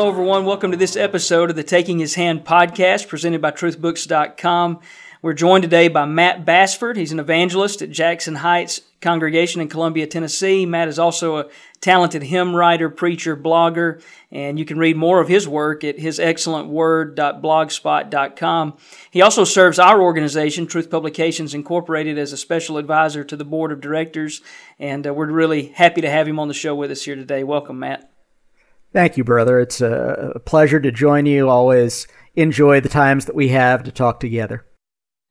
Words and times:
Hello, 0.00 0.10
everyone. 0.10 0.46
Welcome 0.46 0.70
to 0.70 0.78
this 0.78 0.96
episode 0.96 1.50
of 1.50 1.56
the 1.56 1.62
Taking 1.62 1.98
His 1.98 2.14
Hand 2.14 2.46
podcast 2.46 3.06
presented 3.06 3.42
by 3.42 3.50
truthbooks.com. 3.50 4.80
We're 5.20 5.34
joined 5.34 5.60
today 5.60 5.88
by 5.88 6.06
Matt 6.06 6.46
Bassford. 6.46 6.96
He's 6.96 7.12
an 7.12 7.20
evangelist 7.20 7.82
at 7.82 7.90
Jackson 7.90 8.36
Heights 8.36 8.80
Congregation 9.02 9.60
in 9.60 9.68
Columbia, 9.68 10.06
Tennessee. 10.06 10.64
Matt 10.64 10.88
is 10.88 10.98
also 10.98 11.36
a 11.36 11.50
talented 11.82 12.22
hymn 12.22 12.56
writer, 12.56 12.88
preacher, 12.88 13.36
blogger, 13.36 14.02
and 14.32 14.58
you 14.58 14.64
can 14.64 14.78
read 14.78 14.96
more 14.96 15.20
of 15.20 15.28
his 15.28 15.46
work 15.46 15.84
at 15.84 15.98
hisexcellentword.blogspot.com. 15.98 18.76
He 19.10 19.20
also 19.20 19.44
serves 19.44 19.78
our 19.78 20.00
organization, 20.00 20.66
Truth 20.66 20.90
Publications 20.90 21.52
Incorporated, 21.52 22.16
as 22.16 22.32
a 22.32 22.38
special 22.38 22.78
advisor 22.78 23.22
to 23.22 23.36
the 23.36 23.44
board 23.44 23.70
of 23.70 23.82
directors, 23.82 24.40
and 24.78 25.06
uh, 25.06 25.12
we're 25.12 25.30
really 25.30 25.66
happy 25.66 26.00
to 26.00 26.08
have 26.08 26.26
him 26.26 26.38
on 26.38 26.48
the 26.48 26.54
show 26.54 26.74
with 26.74 26.90
us 26.90 27.04
here 27.04 27.16
today. 27.16 27.44
Welcome, 27.44 27.80
Matt. 27.80 28.10
Thank 28.92 29.16
you, 29.16 29.24
brother. 29.24 29.60
It's 29.60 29.80
a 29.80 30.40
pleasure 30.44 30.80
to 30.80 30.90
join 30.90 31.26
you. 31.26 31.48
Always 31.48 32.08
enjoy 32.34 32.80
the 32.80 32.88
times 32.88 33.26
that 33.26 33.34
we 33.34 33.48
have 33.48 33.84
to 33.84 33.92
talk 33.92 34.20
together. 34.20 34.64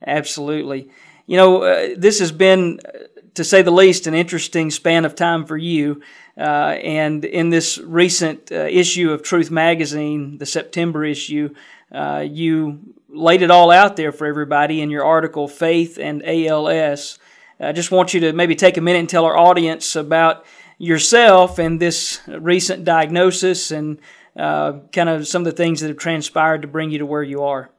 Absolutely. 0.06 0.90
You 1.28 1.38
know, 1.38 1.64
uh, 1.64 1.90
this 1.98 2.20
has 2.20 2.32
been, 2.32 2.80
uh, 2.86 2.92
to 3.36 3.44
say 3.44 3.62
the 3.62 3.72
least, 3.72 4.08
an 4.08 4.14
interesting 4.14 4.72
span 4.72 5.06
of 5.06 5.16
time 5.16 5.46
for 5.46 5.58
you. 5.58 6.02
Uh, 6.38 6.78
and 6.82 7.26
in 7.26 7.50
this 7.50 7.78
recent 7.78 8.52
uh, 8.52 8.56
issue 8.56 9.12
of 9.12 9.24
Truth 9.24 9.52
Magazine, 9.52 10.38
the 10.38 10.46
September 10.46 11.04
issue, 11.04 11.54
uh, 11.92 12.26
you 12.28 12.80
laid 13.10 13.42
it 13.42 13.52
all 13.52 13.72
out 13.72 13.96
there 13.96 14.12
for 14.12 14.26
everybody 14.26 14.82
in 14.82 14.90
your 14.90 15.04
article, 15.04 15.48
Faith 15.48 15.98
and 16.00 16.24
ALS. 16.26 17.20
I 17.60 17.74
just 17.74 17.92
want 17.92 18.14
you 18.14 18.22
to 18.22 18.34
maybe 18.34 18.56
take 18.56 18.78
a 18.78 18.82
minute 18.82 19.00
and 19.00 19.10
tell 19.10 19.26
our 19.26 19.38
audience 19.38 19.96
about 19.96 20.46
yourself 20.80 21.60
and 21.60 21.80
this 21.80 22.22
recent 22.28 22.84
diagnosis 22.84 23.70
and 23.70 24.00
uh, 24.36 24.80
kind 24.92 25.10
of 25.10 25.28
some 25.28 25.42
of 25.42 25.46
the 25.46 25.52
things 25.52 25.82
that 25.82 25.90
have 25.90 25.98
transpired 25.98 26.64
to 26.64 26.68
bring 26.68 26.90
you 26.90 26.98
to 26.98 27.06
where 27.06 27.22
you 27.22 27.44
are. 27.44 27.70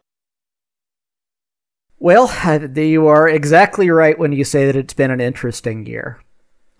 Well, 1.98 2.31
you 2.77 3.07
are 3.09 3.29
exactly 3.29 3.91
right 3.91 4.19
when 4.19 4.33
you 4.33 4.45
say 4.45 4.67
that 4.67 4.77
it's 4.77 4.95
been 4.95 5.11
an 5.11 5.20
interesting 5.20 5.87
year. 5.87 6.20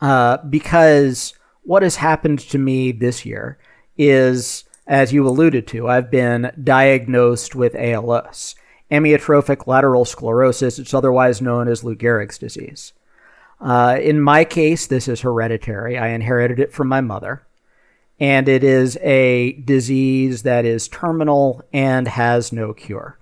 Uh, 0.01 0.39
because 0.49 1.35
what 1.63 1.83
has 1.83 1.97
happened 1.97 2.39
to 2.39 2.59
me 2.59 2.93
this 2.93 3.27
year 3.27 3.59
is, 3.99 4.65
as 4.87 5.13
you 5.13 5.27
alluded 5.27 5.67
to, 5.69 5.89
I've 5.89 6.11
been 6.11 6.53
diagnosed 6.63 7.55
with 7.55 7.75
ALS, 7.77 8.55
amyotrophic 8.91 9.67
lateral 9.67 10.07
sclerosis. 10.07 10.79
It's 10.79 10.95
otherwise 10.95 11.43
known 11.43 11.69
as 11.69 11.85
Lou 11.85 11.95
Gehrig's 11.95 12.39
disease. 12.39 12.95
Uh, 13.61 13.99
in 14.01 14.21
my 14.21 14.45
case, 14.45 14.87
this 14.87 15.09
is 15.09 15.21
hereditary. 15.21 15.99
I 15.99 16.09
inherited 16.09 16.59
it 16.59 16.73
from 16.73 16.89
my 16.89 17.01
mother. 17.01 17.47
And 18.19 18.49
it 18.49 18.63
is 18.63 18.99
a 18.99 19.53
disease 19.53 20.43
that 20.43 20.65
is 20.65 20.89
terminal 20.89 21.63
and 21.73 22.07
has 22.07 22.53
no 22.53 22.73
cure. 22.73 23.19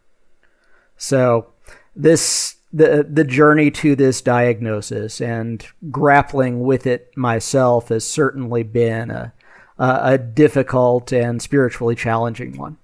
So, 0.97 1.53
this 1.95 2.57
the 2.73 3.07
the 3.09 3.25
journey 3.25 3.71
to 3.71 3.97
this 3.97 4.21
diagnosis 4.21 5.21
and 5.21 5.65
grappling 5.91 6.61
with 6.61 6.87
it 6.87 7.17
myself 7.17 7.89
has 7.89 8.05
certainly 8.05 8.63
been 8.63 9.11
a 9.11 9.33
a, 9.79 10.19
difficult 10.19 11.13
and 11.13 11.41
spiritually 11.41 11.95
challenging 11.95 12.57
one. 12.57 12.79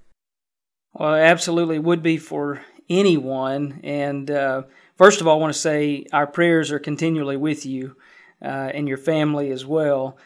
Well, 0.92 1.14
absolutely 1.14 1.80
would 1.80 2.02
be 2.04 2.18
for 2.18 2.62
anyone, 2.88 3.80
and 3.82 4.30
uh, 4.30 4.62
First 4.96 5.20
of 5.20 5.26
all, 5.26 5.38
I 5.38 5.40
want 5.40 5.52
to 5.52 5.58
say 5.58 6.06
our 6.12 6.26
prayers 6.26 6.70
are 6.70 6.78
continually 6.78 7.36
with 7.36 7.66
you 7.66 7.96
uh, 8.42 8.70
and 8.74 8.88
your 8.88 8.96
family 8.96 9.50
as 9.50 9.66
well. 9.66 10.16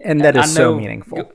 And 0.00 0.20
that 0.22 0.36
is 0.36 0.54
know, 0.54 0.72
so 0.72 0.74
meaningful. 0.74 1.32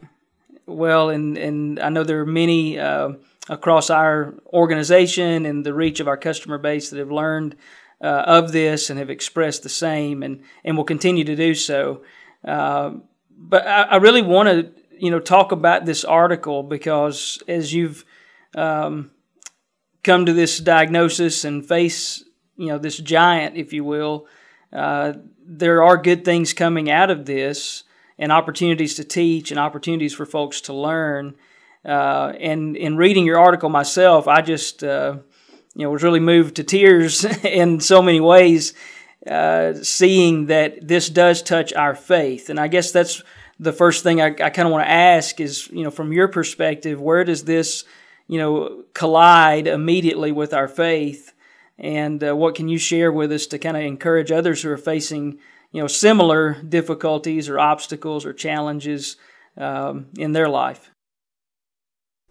Well, 0.66 1.10
and, 1.10 1.38
and 1.38 1.80
I 1.80 1.90
know 1.90 2.04
there 2.04 2.20
are 2.20 2.26
many 2.26 2.80
uh, 2.80 3.14
across 3.50 3.90
our 3.90 4.36
organization 4.48 5.46
and 5.46 5.66
the 5.66 5.74
reach 5.74 6.00
of 6.00 6.08
our 6.08 6.18
customer 6.18 6.58
base 6.58 6.90
that 6.90 7.00
have 7.00 7.12
learned 7.12 7.56
uh, 8.02 8.24
of 8.28 8.52
this 8.52 8.90
and 8.90 9.00
have 9.00 9.10
expressed 9.10 9.64
the 9.64 9.70
same 9.70 10.24
and, 10.24 10.44
and 10.64 10.78
will 10.78 10.84
continue 10.84 11.24
to 11.24 11.36
do 11.36 11.54
so. 11.54 12.04
Uh, 12.46 12.92
but 13.38 13.66
I, 13.66 13.84
I 13.84 13.96
really 13.98 14.22
want 14.22 14.50
to 14.50 14.72
you 15.00 15.12
know 15.12 15.20
talk 15.20 15.52
about 15.52 15.86
this 15.86 16.04
article 16.04 16.64
because 16.64 17.42
as 17.48 17.74
you've 17.74 18.06
um, 18.56 19.12
come 20.04 20.26
to 20.26 20.34
this 20.34 20.60
diagnosis 20.60 21.46
and 21.46 21.66
face 21.68 22.24
you 22.58 22.68
know 22.68 22.78
this 22.78 22.98
giant, 22.98 23.56
if 23.56 23.72
you 23.72 23.84
will. 23.84 24.28
Uh, 24.74 25.14
there 25.46 25.82
are 25.84 25.98
good 25.98 26.26
things 26.26 26.54
coming 26.54 26.90
out 26.90 27.10
of 27.10 27.26
this, 27.26 27.84
and 28.20 28.32
opportunities 28.32 28.96
to 28.96 29.04
teach, 29.04 29.52
and 29.52 29.60
opportunities 29.60 30.14
for 30.14 30.26
folks 30.26 30.62
to 30.62 30.74
learn. 30.74 31.36
Uh, 31.86 32.34
and 32.40 32.76
in 32.76 32.98
reading 32.98 33.26
your 33.26 33.40
article 33.40 33.70
myself, 33.70 34.28
I 34.28 34.42
just 34.42 34.84
uh, 34.84 35.18
you 35.76 35.84
know 35.84 35.92
was 35.92 36.04
really 36.04 36.20
moved 36.20 36.56
to 36.58 36.64
tears 36.64 37.24
in 37.46 37.80
so 37.80 38.02
many 38.02 38.20
ways, 38.20 38.74
uh, 39.26 39.74
seeing 39.76 40.48
that 40.48 40.86
this 40.86 41.10
does 41.10 41.42
touch 41.42 41.72
our 41.74 41.96
faith. 41.96 42.50
And 42.50 42.60
I 42.60 42.68
guess 42.68 42.92
that's 42.92 43.24
the 43.60 43.74
first 43.74 44.04
thing 44.04 44.22
I, 44.22 44.28
I 44.28 44.50
kind 44.50 44.68
of 44.68 44.72
want 44.72 44.86
to 44.86 44.92
ask 44.92 45.40
is 45.40 45.70
you 45.70 45.84
know 45.84 45.92
from 45.92 46.12
your 46.12 46.28
perspective, 46.28 47.00
where 47.00 47.24
does 47.24 47.46
this 47.46 47.86
you 48.28 48.40
know 48.40 48.84
collide 48.94 49.68
immediately 49.68 50.32
with 50.32 50.54
our 50.54 50.68
faith? 50.68 51.34
And 51.80 52.24
uh, 52.24 52.36
what 52.36 52.56
can 52.56 52.68
you 52.68 52.78
share 52.78 53.12
with 53.12 53.32
us 53.32 53.46
to 53.48 53.60
kind 53.60 53.78
of 53.78 53.84
encourage 53.84 54.32
others 54.32 54.62
who 54.62 54.70
are 54.72 54.78
facing 54.78 55.40
you 55.72 55.82
know 55.82 55.88
similar 55.88 56.62
difficulties 56.64 57.50
or 57.50 57.60
obstacles 57.60 58.26
or 58.26 58.34
challenges 58.34 59.18
um, 59.58 60.08
in 60.18 60.32
their 60.34 60.50
life? 60.50 60.92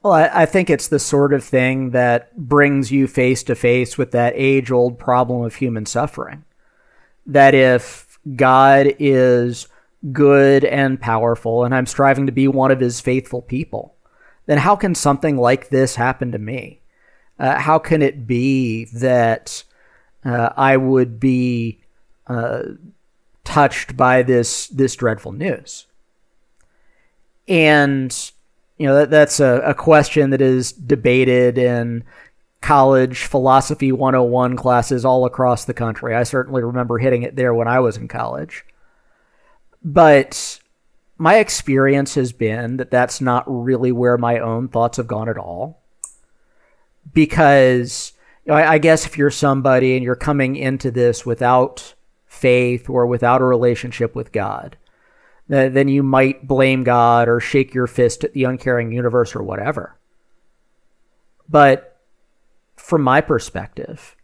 Well 0.03 0.12
I, 0.12 0.31
I 0.43 0.47
think 0.47 0.71
it's 0.71 0.89
the 0.89 0.99
sort 0.99 1.33
of 1.33 1.45
thing 1.45 1.91
that 1.91 2.37
brings 2.37 2.91
you 2.91 3.07
face 3.07 3.43
to 3.45 3.55
face 3.55 3.97
with 3.97 4.12
that 4.12 4.33
age 4.37 4.71
old 4.71 4.99
problem 4.99 5.43
of 5.43 5.57
human 5.57 5.87
suffering. 5.87 6.45
That 7.27 7.55
if 7.55 8.07
god 8.34 8.95
is 8.99 9.69
good 10.13 10.65
and 10.65 11.01
powerful 11.01 11.65
and 11.65 11.75
i'm 11.75 11.87
striving 11.87 12.27
to 12.27 12.33
be 12.33 12.49
one 12.49 12.71
of 12.71 12.81
his 12.81 13.01
faithful 13.01 13.41
people 13.41 13.95
then 14.47 14.59
how 14.59 14.75
can 14.75 14.95
something 14.95 15.37
like 15.37 15.69
this 15.69 15.95
happen 15.95 16.33
to 16.33 16.39
me 16.39 16.81
uh, 17.38 17.58
how 17.58 17.78
can 17.78 18.02
it 18.02 18.26
be 18.26 18.86
that 18.86 19.64
uh, 20.24 20.50
I 20.56 20.76
would 20.76 21.20
be 21.20 21.80
uh, 22.26 22.62
touched 23.44 23.97
by 23.97 24.22
this 24.22 24.69
this 24.69 24.97
dreadful 24.97 25.32
news? 25.32 25.86
And 27.48 28.14
you 28.78 28.86
know 28.86 28.97
that, 28.97 29.10
that's 29.10 29.41
a, 29.41 29.62
a 29.64 29.74
question 29.74 30.30
that 30.30 30.41
is 30.41 30.72
debated 30.72 31.58
in 31.58 32.04
college 32.62 33.24
philosophy 33.24 33.92
101 33.92 34.56
classes 34.56 35.04
all 35.04 35.24
across 35.24 35.64
the 35.64 35.74
country. 35.74 36.14
I 36.14 36.24
certainly 36.24 36.62
remember 36.62 36.98
hitting 36.98 37.22
it 37.22 37.36
there 37.36 37.54
when 37.54 37.68
I 37.68 37.80
was 37.80 37.97
in 37.97 38.08
college. 38.08 38.64
But 39.84 40.59
my 41.16 41.36
experience 41.36 42.15
has 42.16 42.32
been 42.32 42.78
that 42.78 42.91
that's 42.91 43.21
not 43.21 43.44
really 43.47 43.92
where 43.92 44.18
my 44.18 44.39
own 44.39 44.68
thoughts 44.68 44.97
have 44.97 45.06
gone 45.06 45.28
at 45.28 45.39
all 45.39 45.80
because 47.12 48.12
I, 48.48 48.78
guess 48.78 49.06
if 49.06 49.18
you're 49.18 49.30
somebody 49.30 49.97
and 49.97 50.04
you're 50.04 50.14
coming 50.14 50.56
into 50.56 50.91
this 50.91 51.26
without 51.26 51.94
faith 52.26 52.88
or 52.88 53.06
without 53.06 53.41
a 53.41 53.44
relationship 53.44 54.14
with 54.14 54.32
God, 54.32 54.76
then 55.48 55.88
you 55.88 56.03
might 56.03 56.47
blame 56.47 56.84
God 56.84 57.28
or 57.28 57.41
shake 57.41 57.74
your 57.74 57.86
fist 57.86 58.24
at 58.24 58.32
the 58.32 58.44
uncaring 58.44 58.92
universe 58.92 59.34
or 59.34 59.42
whatever. 59.42 59.97
But 61.48 62.00
from 62.76 63.03
my 63.03 63.20
perspective, 63.20 64.16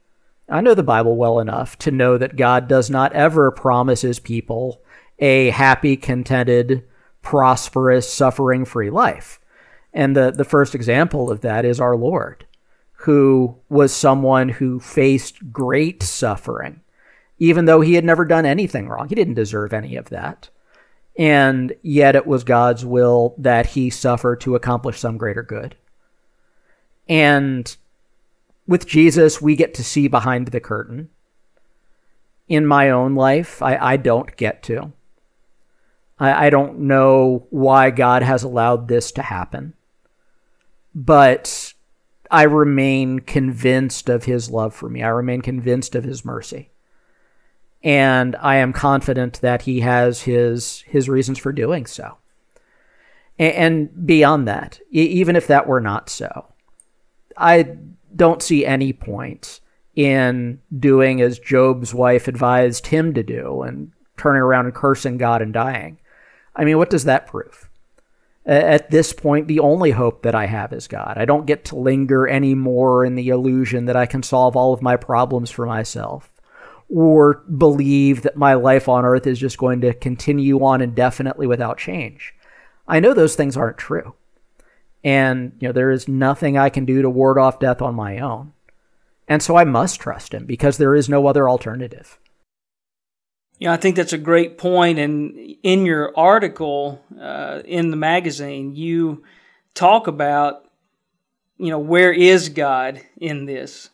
I 0.49 0.61
know 0.61 0.75
the 0.75 0.83
Bible 0.83 1.17
well 1.17 1.41
enough 1.41 1.79
to 1.79 1.91
know 1.91 2.19
that 2.19 2.37
God 2.37 2.69
does 2.69 2.91
not 2.91 3.13
ever 3.13 3.51
promise 3.51 4.03
his 4.03 4.19
people 4.19 4.83
a 5.19 5.51
happy, 5.51 5.97
contented, 5.97 6.85
prosperous, 7.23 8.13
suffering 8.13 8.65
free 8.65 8.91
life. 8.91 9.41
And 9.93 10.17
the, 10.17 10.33
the 10.33 10.45
first 10.45 10.75
example 10.75 11.31
of 11.31 11.41
that 11.43 11.65
is 11.65 11.81
our 11.81 11.97
Lord 11.97 12.45
who 13.03 13.57
was 13.69 13.93
someone 13.93 14.49
who 14.49 14.79
faced 14.79 15.53
great 15.53 16.03
suffering, 16.03 16.81
even 17.39 17.65
though 17.65 17.81
he 17.81 17.95
had 17.95 18.05
never 18.05 18.25
done 18.25 18.47
anything 18.47 18.89
wrong. 18.89 19.09
He 19.09 19.17
didn't 19.17 19.35
deserve 19.35 19.73
any 19.73 19.97
of 19.97 20.11
that. 20.11 20.49
And 21.19 21.75
yet 21.83 22.15
it 22.15 22.27
was 22.27 22.45
God's 22.45 22.85
will 22.85 23.35
that 23.39 23.67
he 23.67 23.91
suffer 23.91 24.37
to 24.37 24.55
accomplish 24.55 25.01
some 25.01 25.19
greater 25.19 25.43
good. 25.43 25.75
And 27.09 27.77
with 28.67 28.87
Jesus, 28.87 29.43
we 29.43 29.57
get 29.57 29.75
to 29.75 29.85
see 29.85 30.07
behind 30.07 30.49
the 30.49 30.61
curtain. 30.61 31.11
In 32.49 32.67
my 32.67 32.91
own 32.91 33.15
life, 33.15 33.61
I, 33.63 33.77
I 33.77 33.97
don't 33.97 34.37
get 34.37 34.63
to. 34.65 34.93
I, 36.19 36.47
I 36.47 36.51
don't 36.51 36.81
know 36.81 37.47
why 37.51 37.91
God 37.91 38.23
has 38.23 38.45
allowed 38.45 38.87
this 38.87 39.11
to 39.13 39.23
happen. 39.23 39.75
But 40.95 41.72
I 42.33 42.45
remain 42.45 43.21
convinced 43.21 44.09
of 44.09 44.25
his 44.25 44.51
love 44.51 44.75
for 44.75 44.89
me. 44.89 45.03
I 45.03 45.09
remain 45.09 45.43
convinced 45.43 45.95
of 45.95 46.03
his 46.03 46.25
mercy. 46.25 46.71
And 47.85 48.35
I 48.37 48.57
am 48.57 48.73
confident 48.73 49.41
that 49.43 49.63
he 49.63 49.81
has 49.81 50.23
his 50.23 50.81
his 50.87 51.09
reasons 51.09 51.39
for 51.39 51.53
doing 51.53 51.85
so. 51.85 52.17
And, 53.39 53.53
and 53.55 54.07
beyond 54.07 54.49
that, 54.49 54.81
even 54.91 55.37
if 55.37 55.47
that 55.49 55.67
were 55.67 55.81
not 55.81 56.09
so, 56.09 56.47
I 57.37 57.77
don't 58.17 58.43
see 58.43 58.65
any 58.65 58.95
point 58.95 59.61
in 59.95 60.61
doing 60.79 61.21
as 61.21 61.39
Job's 61.39 61.93
wife 61.93 62.29
advised 62.29 62.87
him 62.87 63.13
to 63.13 63.23
do 63.23 63.61
and 63.63 63.93
turning 64.17 64.41
around 64.41 64.67
and 64.67 64.75
cursing 64.75 65.19
God 65.19 65.43
and 65.43 65.53
dying. 65.53 65.99
I 66.57 66.65
mean, 66.65 66.79
what 66.79 66.89
does 66.89 67.05
that 67.05 67.27
prove? 67.27 67.69
At 68.45 68.91
this 68.91 69.13
point, 69.13 69.47
the 69.47 69.61
only 69.61 69.93
hope 69.93 70.23
that 70.23 70.35
I 70.35 70.47
have 70.47 70.73
is 70.73 70.89
God. 70.89 71.15
I 71.17 71.25
don't 71.25 71.47
get 71.47 71.65
to 71.67 71.77
linger 71.77 72.27
anymore 72.27 73.05
in 73.05 73.15
the 73.15 73.29
illusion 73.29 73.85
that 73.87 73.97
I 73.97 74.07
can 74.07 74.23
solve 74.23 74.57
all 74.57 74.73
of 74.73 74.83
my 74.83 74.97
problems 74.97 75.51
for 75.51 75.65
myself 75.65 76.29
or 76.89 77.35
believe 77.57 78.23
that 78.23 78.37
my 78.37 78.55
life 78.55 78.89
on 78.89 79.05
earth 79.05 79.27
is 79.27 79.39
just 79.39 79.59
going 79.59 79.81
to 79.81 79.95
continue 79.95 80.63
on 80.63 80.83
indefinitely 80.83 81.47
without 81.47 81.79
change. 81.79 82.35
I 82.89 83.01
know 83.01 83.15
those 83.15 83.37
things 83.37 83.57
aren't 83.57 83.79
true. 83.79 84.15
And, 85.05 85.53
you 85.61 85.69
know, 85.69 85.73
there 85.73 85.91
is 85.91 86.09
nothing 86.09 86.59
I 86.59 86.69
can 86.69 86.85
do 86.85 87.01
to 87.01 87.11
ward 87.11 87.39
off 87.39 87.61
death 87.61 87.81
on 87.81 87.95
my 87.95 88.19
own. 88.19 88.53
And 89.29 89.43
so 89.43 89.57
I 89.57 89.65
must 89.65 90.01
trust 90.01 90.35
him 90.35 90.47
because 90.47 90.77
there 90.79 90.95
is 90.95 91.09
no 91.09 91.27
other 91.27 91.49
alternative. 91.49 92.19
Yeah, 93.63 93.73
I 93.73 93.77
think 93.77 93.95
that's 93.95 94.13
a 94.13 94.19
great 94.19 94.59
point. 94.59 94.99
And 94.99 95.39
in 95.63 95.87
your 95.87 96.13
article 96.19 97.01
uh, 97.17 97.63
in 97.65 97.93
the 97.93 97.97
magazine, 97.97 98.75
you 98.75 99.23
talk 99.73 100.09
about, 100.09 100.69
you 101.59 101.71
know, 101.71 101.79
where 101.79 102.13
is 102.13 102.49
God 102.49 103.01
in 103.19 103.45
this? 103.45 103.91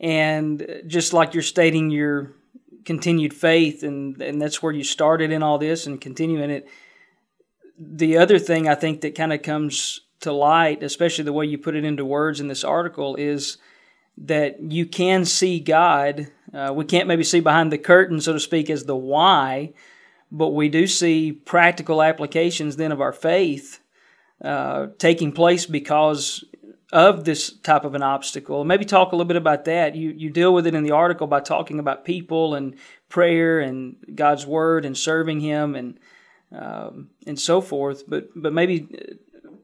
And 0.00 0.82
just 0.88 1.12
like 1.12 1.34
you're 1.34 1.44
stating 1.44 1.92
your 1.92 2.32
continued 2.84 3.32
faith, 3.32 3.84
and, 3.84 4.20
and 4.20 4.42
that's 4.42 4.60
where 4.60 4.72
you 4.72 4.82
started 4.82 5.30
in 5.30 5.40
all 5.40 5.58
this 5.58 5.86
and 5.86 6.00
continuing 6.00 6.50
it. 6.50 6.68
The 7.78 8.16
other 8.16 8.40
thing 8.40 8.68
I 8.68 8.74
think 8.74 9.02
that 9.02 9.14
kind 9.14 9.32
of 9.32 9.40
comes 9.40 10.00
to 10.22 10.32
light, 10.32 10.82
especially 10.82 11.22
the 11.22 11.32
way 11.32 11.46
you 11.46 11.58
put 11.58 11.76
it 11.76 11.84
into 11.84 12.04
words 12.04 12.40
in 12.40 12.48
this 12.48 12.64
article, 12.64 13.14
is 13.14 13.58
that 14.18 14.60
you 14.60 14.84
can 14.84 15.24
see 15.24 15.60
God. 15.60 16.26
Uh, 16.52 16.72
we 16.74 16.84
can't 16.84 17.08
maybe 17.08 17.24
see 17.24 17.40
behind 17.40 17.72
the 17.72 17.78
curtain, 17.78 18.20
so 18.20 18.32
to 18.32 18.40
speak, 18.40 18.70
as 18.70 18.84
the 18.84 18.96
why, 18.96 19.72
but 20.30 20.48
we 20.48 20.68
do 20.68 20.86
see 20.86 21.32
practical 21.32 22.02
applications 22.02 22.76
then 22.76 22.92
of 22.92 23.00
our 23.00 23.12
faith 23.12 23.80
uh, 24.42 24.88
taking 24.98 25.32
place 25.32 25.66
because 25.66 26.44
of 26.92 27.24
this 27.24 27.52
type 27.58 27.84
of 27.84 27.94
an 27.94 28.02
obstacle. 28.02 28.64
Maybe 28.64 28.84
talk 28.84 29.12
a 29.12 29.16
little 29.16 29.26
bit 29.26 29.36
about 29.36 29.64
that. 29.64 29.94
You 29.94 30.10
you 30.10 30.30
deal 30.30 30.54
with 30.54 30.66
it 30.66 30.74
in 30.74 30.84
the 30.84 30.92
article 30.92 31.26
by 31.26 31.40
talking 31.40 31.78
about 31.78 32.04
people 32.04 32.54
and 32.54 32.76
prayer 33.08 33.60
and 33.60 33.96
God's 34.14 34.46
word 34.46 34.84
and 34.84 34.96
serving 34.96 35.40
Him 35.40 35.74
and 35.74 35.98
um, 36.52 37.10
and 37.26 37.38
so 37.38 37.60
forth. 37.60 38.04
But 38.08 38.28
but 38.36 38.52
maybe 38.52 38.88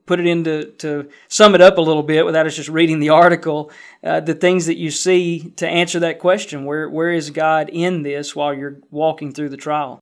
put 0.05 0.19
it 0.19 0.27
into 0.27 0.71
to 0.79 1.09
sum 1.27 1.55
it 1.55 1.61
up 1.61 1.77
a 1.77 1.81
little 1.81 2.03
bit 2.03 2.25
without 2.25 2.45
us 2.45 2.55
just 2.55 2.69
reading 2.69 2.99
the 2.99 3.09
article. 3.09 3.71
Uh, 4.03 4.19
the 4.19 4.33
things 4.33 4.65
that 4.65 4.77
you 4.77 4.91
see 4.91 5.51
to 5.55 5.67
answer 5.67 5.99
that 5.99 6.19
question: 6.19 6.65
where 6.65 6.89
where 6.89 7.11
is 7.11 7.29
God 7.29 7.69
in 7.69 8.03
this 8.03 8.35
while 8.35 8.53
you're 8.53 8.79
walking 8.91 9.31
through 9.31 9.49
the 9.49 9.57
trial? 9.57 9.99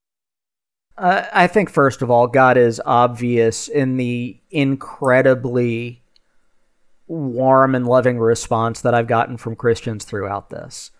Uh, 0.98 1.26
I 1.34 1.48
think 1.48 1.70
first 1.70 2.02
of 2.02 2.12
all, 2.12 2.28
God 2.28 2.58
is 2.58 2.82
obvious 2.86 3.68
in 3.68 3.98
the 3.98 4.40
incredibly 4.52 6.02
warm 7.08 7.76
and 7.76 7.88
loving 7.88 8.20
response 8.20 8.82
that 8.82 8.94
I've 8.94 9.08
gotten 9.08 9.38
from 9.38 9.56
Christians 9.56 10.06
throughout 10.06 10.50
this. 10.50 10.92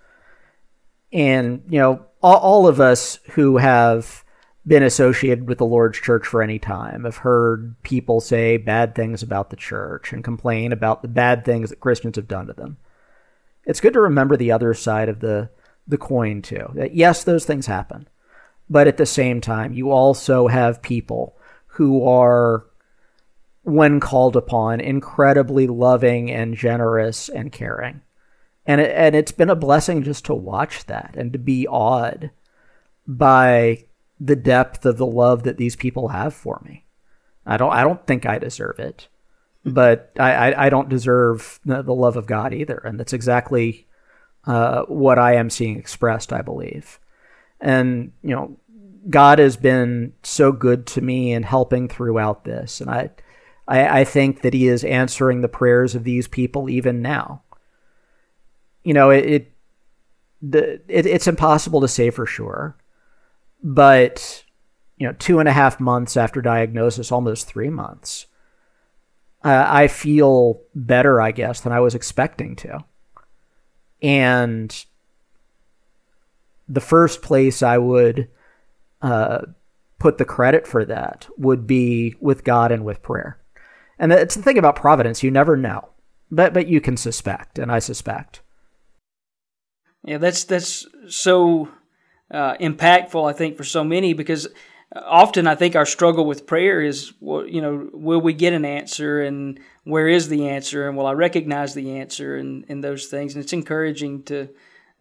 And, 1.14 1.64
you 1.70 1.80
know, 1.80 2.06
all, 2.22 2.38
all, 2.38 2.68
of 2.68 2.80
us 2.80 3.20
who 3.32 3.58
have 3.58 4.24
been 4.66 4.84
associated 4.84 5.48
with 5.48 5.58
the 5.58 5.66
Lord's 5.66 6.00
church 6.00 6.26
for 6.28 6.42
any 6.42 6.60
time 6.60 7.04
have 7.04 7.18
heard 7.18 7.76
people 7.82 8.22
say 8.22 8.58
bad 8.58 8.94
things 8.94 9.24
about 9.24 9.50
the 9.50 9.56
church 9.56 10.14
and 10.14 10.24
complain 10.24 10.72
about 10.72 11.02
the 11.02 11.08
bad 11.08 11.44
things 11.44 11.70
that 11.70 11.80
Christians 11.80 12.16
have 12.16 12.28
done 12.28 12.48
to 12.48 12.54
them. 12.54 12.78
It's 13.66 13.82
good 13.82 13.94
to 13.94 14.02
remember 14.02 14.38
the 14.38 14.52
other 14.52 14.74
side 14.74 15.10
of 15.10 15.20
the, 15.20 15.50
the 15.88 15.98
coin, 15.98 16.42
too. 16.42 16.70
That 16.76 16.96
yes, 16.96 17.24
those 17.24 17.46
things 17.46 17.66
happen. 17.66 18.08
But 18.70 18.88
at 18.88 18.98
the 18.98 19.06
same 19.06 19.42
time, 19.42 19.74
you 19.74 19.92
also 19.92 20.48
have 20.48 20.82
people 20.82 21.36
who 21.68 22.08
are 22.08 22.66
when 23.64 24.00
called 24.00 24.36
upon, 24.36 24.80
incredibly 24.80 25.68
loving 25.68 26.32
and 26.32 26.56
generous 26.56 27.30
and 27.30 27.52
caring. 27.52 28.02
And 28.66 28.82
it, 28.82 28.92
and 28.96 29.16
it's 29.16 29.32
been 29.32 29.50
a 29.50 29.56
blessing 29.56 30.04
just 30.04 30.26
to 30.26 30.34
watch 30.34 30.86
that 30.86 31.16
and 31.18 31.34
to 31.34 31.40
be 31.40 31.68
awed 31.68 32.32
by 33.08 33.86
the 34.24 34.36
depth 34.36 34.86
of 34.86 34.98
the 34.98 35.06
love 35.06 35.44
that 35.44 35.58
these 35.58 35.76
people 35.76 36.10
have 36.10 36.34
for 36.34 36.62
me. 36.64 36.86
I 37.46 37.58
don't 37.58 37.74
I 37.74 37.82
don't 37.82 38.06
think 38.06 38.28
I 38.28 38.38
deserve 38.38 38.78
it, 38.78 39.08
but 39.66 40.12
I, 40.20 40.34
I, 40.34 40.66
I 40.68 40.70
don't 40.70 40.90
deserve 40.90 41.60
the, 41.66 41.82
the, 41.82 41.94
love 41.94 42.16
of 42.16 42.28
God 42.28 42.54
either, 42.54 42.78
and 42.78 43.00
that's 43.00 43.14
exactly 43.14 43.88
uh, 44.46 44.84
what 44.84 45.18
I 45.18 45.36
am 45.36 45.50
seeing 45.50 45.78
expressed. 45.78 46.32
I 46.32 46.44
believe, 46.44 47.00
and 47.60 48.12
you 48.22 48.36
know, 48.36 48.58
God 49.10 49.40
has 49.40 49.58
been 49.58 50.14
so 50.22 50.52
good 50.52 50.86
to 50.88 51.02
me 51.02 51.32
in 51.32 51.42
helping 51.42 51.88
throughout 51.88 52.44
this, 52.44 52.80
and 52.80 52.92
I 52.92 53.10
I, 53.68 54.04
think 54.04 54.42
that 54.42 54.54
he 54.54 54.68
is 54.68 54.84
answering 54.84 55.42
the 55.42 55.48
prayers 55.48 55.96
of 55.96 56.04
these 56.04 56.28
people 56.28 56.70
even 56.70 57.02
now. 57.02 57.44
You 58.84 58.94
know, 58.94 59.10
it, 59.12 59.26
it 59.26 59.52
the 60.42 60.82
it, 60.88 61.06
it's 61.06 61.28
impossible 61.28 61.82
to 61.82 61.88
say 61.88 62.10
for 62.10 62.26
sure, 62.26 62.76
but 63.64 64.44
you 64.98 65.08
know, 65.08 65.16
two 65.18 65.40
and 65.40 65.50
a 65.50 65.54
half 65.54 65.80
months 65.80 66.16
after 66.16 66.42
diagnosis, 66.42 67.12
almost 67.12 67.48
three 67.48 67.70
months, 67.70 68.28
uh, 69.44 69.66
I 69.68 69.88
feel 69.88 70.62
better, 70.76 71.20
I 71.20 71.32
guess, 71.32 71.62
than 71.62 71.74
I 71.74 71.80
was 71.80 71.96
expecting 71.96 72.56
to. 72.58 72.86
And 74.02 74.86
the 76.68 76.82
first 76.82 77.22
place 77.22 77.64
I 77.64 77.80
would 77.80 78.30
uh, 79.02 79.42
put 80.00 80.20
the 80.20 80.26
credit 80.26 80.68
for 80.68 80.86
that 80.86 81.28
would 81.38 81.66
be 81.66 82.16
with 82.20 82.44
God 82.44 82.72
and 82.72 82.86
with 82.86 83.02
prayer. 83.02 83.40
And 83.98 84.12
it's 84.12 84.36
the 84.36 84.44
thing 84.44 84.58
about 84.58 84.76
providence, 84.76 85.24
you 85.24 85.32
never 85.32 85.58
know. 85.58 85.90
But 86.30 86.54
but 86.54 86.68
you 86.68 86.80
can 86.80 86.96
suspect, 86.96 87.60
and 87.60 87.72
I 87.72 87.80
suspect. 87.80 88.42
Yeah, 90.04 90.18
that's 90.18 90.46
that's 90.46 90.88
so 91.10 91.70
uh, 92.32 92.56
impactful, 92.58 93.30
I 93.30 93.34
think, 93.34 93.58
for 93.58 93.64
so 93.64 93.84
many 93.84 94.14
because 94.14 94.48
often 94.96 95.48
I 95.48 95.56
think 95.56 95.76
our 95.76 95.86
struggle 95.86 96.26
with 96.26 96.46
prayer 96.46 96.82
is, 96.82 97.14
well, 97.20 97.46
you 97.46 97.62
know, 97.62 97.90
will 97.94 98.22
we 98.22 98.34
get 98.34 98.54
an 98.54 98.66
answer, 98.66 99.22
and 99.22 99.60
where 99.84 100.08
is 100.08 100.30
the 100.30 100.50
answer, 100.50 100.88
and 100.88 100.98
will 100.98 101.08
I 101.08 101.14
recognize 101.14 101.74
the 101.74 101.98
answer, 101.98 102.36
and 102.36 102.66
and 102.70 102.84
those 102.84 103.08
things. 103.08 103.36
And 103.36 103.44
it's 103.44 103.54
encouraging 103.54 104.24
to 104.24 104.50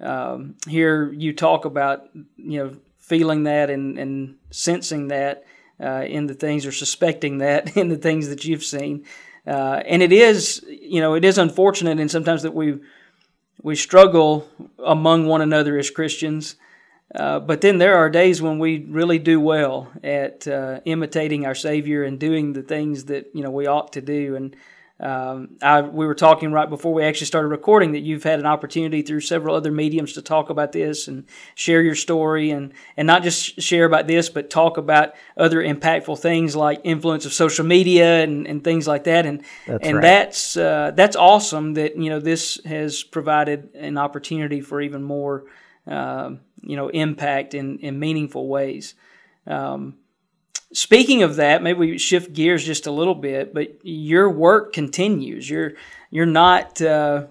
um, 0.01 0.57
hear 0.67 1.13
you 1.13 1.33
talk 1.33 1.65
about, 1.65 2.09
you 2.37 2.59
know, 2.59 2.77
feeling 2.99 3.45
that 3.45 3.71
and 3.71 3.99
and 3.99 4.37
sensing 4.51 5.09
that 5.09 5.45
uh, 5.81 6.05
in 6.07 6.27
the 6.27 6.35
things 6.35 6.67
or 6.67 6.73
suspecting 6.73 7.39
that 7.39 7.77
in 7.77 7.89
the 7.89 7.97
things 7.97 8.29
that 8.29 8.45
you've 8.45 8.65
seen. 8.65 9.05
Uh, 9.47 9.83
and 9.87 10.03
it 10.03 10.13
is, 10.13 10.65
you 10.69 11.01
know, 11.01 11.15
it 11.15 11.25
is 11.25 11.39
unfortunate 11.39 11.99
and 11.99 12.11
sometimes 12.11 12.43
that 12.43 12.55
we 12.55 12.79
we 13.63 13.75
struggle 13.75 14.49
among 14.85 15.27
one 15.27 15.43
another 15.43 15.79
as 15.79 15.91
Christians. 15.91 16.57
Uh, 17.15 17.41
but 17.41 17.61
then 17.61 17.79
there 17.79 17.97
are 17.97 18.09
days 18.09 18.41
when 18.41 18.59
we 18.59 18.85
really 18.89 19.19
do 19.19 19.41
well 19.41 19.91
at 20.05 20.47
uh, 20.47 20.81
imitating 20.85 21.45
our 21.45 21.55
Savior 21.55 22.05
and 22.05 22.21
doing 22.21 22.53
the 22.53 22.63
things 22.63 23.07
that 23.07 23.31
you 23.35 23.43
know 23.43 23.51
we 23.51 23.67
ought 23.67 23.93
to 23.95 24.01
do. 24.01 24.37
And 24.37 24.57
um, 25.01 25.57
I, 25.63 25.81
we 25.81 26.07
were 26.07 26.15
talking 26.15 26.53
right 26.53 26.69
before 26.69 26.93
we 26.93 27.03
actually 27.03 27.27
started 27.27 27.49
recording 27.49 27.93
that 27.93 28.01
you've 28.01 28.23
had 28.23 28.39
an 28.39 28.47
opportunity 28.47 29.01
through 29.01 29.21
several 29.21 29.57
other 29.57 29.73
mediums 29.73 30.13
to 30.13 30.23
talk 30.23 30.51
about 30.51 30.73
this 30.73 31.09
and 31.09 31.25
share 31.55 31.81
your 31.81 31.95
story 31.95 32.51
and, 32.51 32.75
and 32.99 33.07
not 33.07 33.23
just 33.23 33.61
share 33.61 33.87
about 33.87 34.07
this, 34.07 34.29
but 34.29 34.51
talk 34.51 34.77
about 34.77 35.15
other 35.39 35.63
impactful 35.63 36.19
things 36.19 36.55
like 36.55 36.81
influence 36.85 37.25
of 37.25 37.33
social 37.33 37.65
media 37.65 38.23
and, 38.23 38.47
and 38.47 38.63
things 38.63 38.87
like 38.87 39.05
that. 39.05 39.25
And 39.25 39.43
that's 39.67 39.87
and 39.87 39.97
right. 39.97 40.03
that's 40.03 40.57
uh, 40.57 40.93
that's 40.95 41.17
awesome 41.17 41.75
that 41.75 41.97
you 41.97 42.11
know 42.11 42.21
this 42.21 42.61
has 42.67 43.03
provided 43.03 43.75
an 43.75 43.97
opportunity 43.97 44.61
for 44.61 44.81
even 44.83 45.03
more 45.03 45.45
uh, 45.91 46.31
you 46.63 46.77
know 46.77 46.89
impact 46.89 47.55
in 47.55 47.79
in 47.81 47.99
meaningful 47.99 48.49
ways. 48.49 48.95
Um, 49.47 49.97
Speaking 50.73 51.25
of 51.25 51.35
that, 51.37 51.65
maybe 51.65 51.81
we 51.81 51.99
shift 51.99 52.33
gears 52.33 52.65
just 52.65 52.87
a 52.87 52.93
little 52.93 53.17
bit, 53.17 53.53
but 53.53 53.81
your 53.83 54.31
work 54.31 54.73
continues. 54.73 55.51
You're 55.51 55.73
you're 56.11 56.27
not 56.27 56.81
uh, 56.81 57.25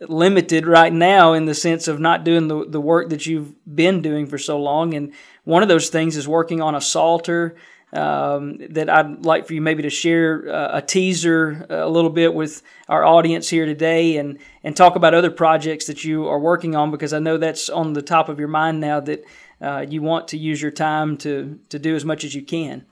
limited 0.00 0.64
right 0.64 0.92
now 0.92 1.32
in 1.32 1.46
the 1.46 1.54
sense 1.54 1.88
of 1.88 1.98
not 1.98 2.22
doing 2.22 2.46
the, 2.46 2.64
the 2.64 2.80
work 2.80 3.08
that 3.10 3.26
you've 3.26 3.52
been 3.74 4.00
doing 4.00 4.26
for 4.26 4.38
so 4.38 4.60
long. 4.60 4.94
And 4.94 5.12
one 5.42 5.62
of 5.64 5.68
those 5.68 5.88
things 5.88 6.16
is 6.16 6.28
working 6.28 6.62
on 6.62 6.76
a 6.76 6.80
Psalter 6.80 7.56
um, 7.94 8.58
that 8.70 8.90
I'd 8.90 9.24
like 9.24 9.46
for 9.46 9.54
you 9.54 9.60
maybe 9.60 9.82
to 9.82 9.90
share 9.90 10.52
uh, 10.52 10.78
a 10.78 10.82
teaser 10.82 11.66
uh, 11.70 11.86
a 11.86 11.88
little 11.88 12.10
bit 12.10 12.34
with 12.34 12.62
our 12.88 13.04
audience 13.04 13.48
here 13.48 13.66
today 13.66 14.16
and, 14.16 14.38
and 14.62 14.76
talk 14.76 14.96
about 14.96 15.14
other 15.14 15.30
projects 15.30 15.86
that 15.86 16.04
you 16.04 16.26
are 16.26 16.38
working 16.38 16.74
on 16.74 16.90
because 16.90 17.12
I 17.12 17.20
know 17.20 17.38
that's 17.38 17.70
on 17.70 17.92
the 17.92 18.02
top 18.02 18.28
of 18.28 18.38
your 18.38 18.48
mind 18.48 18.80
now 18.80 19.00
that 19.00 19.24
uh, 19.60 19.86
you 19.88 20.02
want 20.02 20.28
to 20.28 20.38
use 20.38 20.60
your 20.60 20.72
time 20.72 21.16
to, 21.18 21.58
to 21.68 21.78
do 21.78 21.94
as 21.94 22.04
much 22.04 22.24
as 22.24 22.34
you 22.34 22.42
can. 22.42 22.84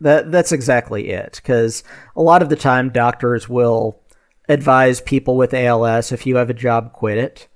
That 0.00 0.32
that's 0.32 0.52
exactly 0.52 1.10
it. 1.10 1.40
Because 1.42 1.84
a 2.16 2.22
lot 2.22 2.42
of 2.42 2.48
the 2.48 2.56
time, 2.56 2.90
doctors 2.90 3.48
will 3.48 4.00
advise 4.48 5.00
people 5.00 5.36
with 5.36 5.54
ALS 5.54 6.10
if 6.10 6.26
you 6.26 6.36
have 6.36 6.50
a 6.50 6.54
job, 6.54 6.92
quit 6.92 7.18
it. 7.18 7.48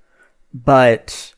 But 0.52 1.34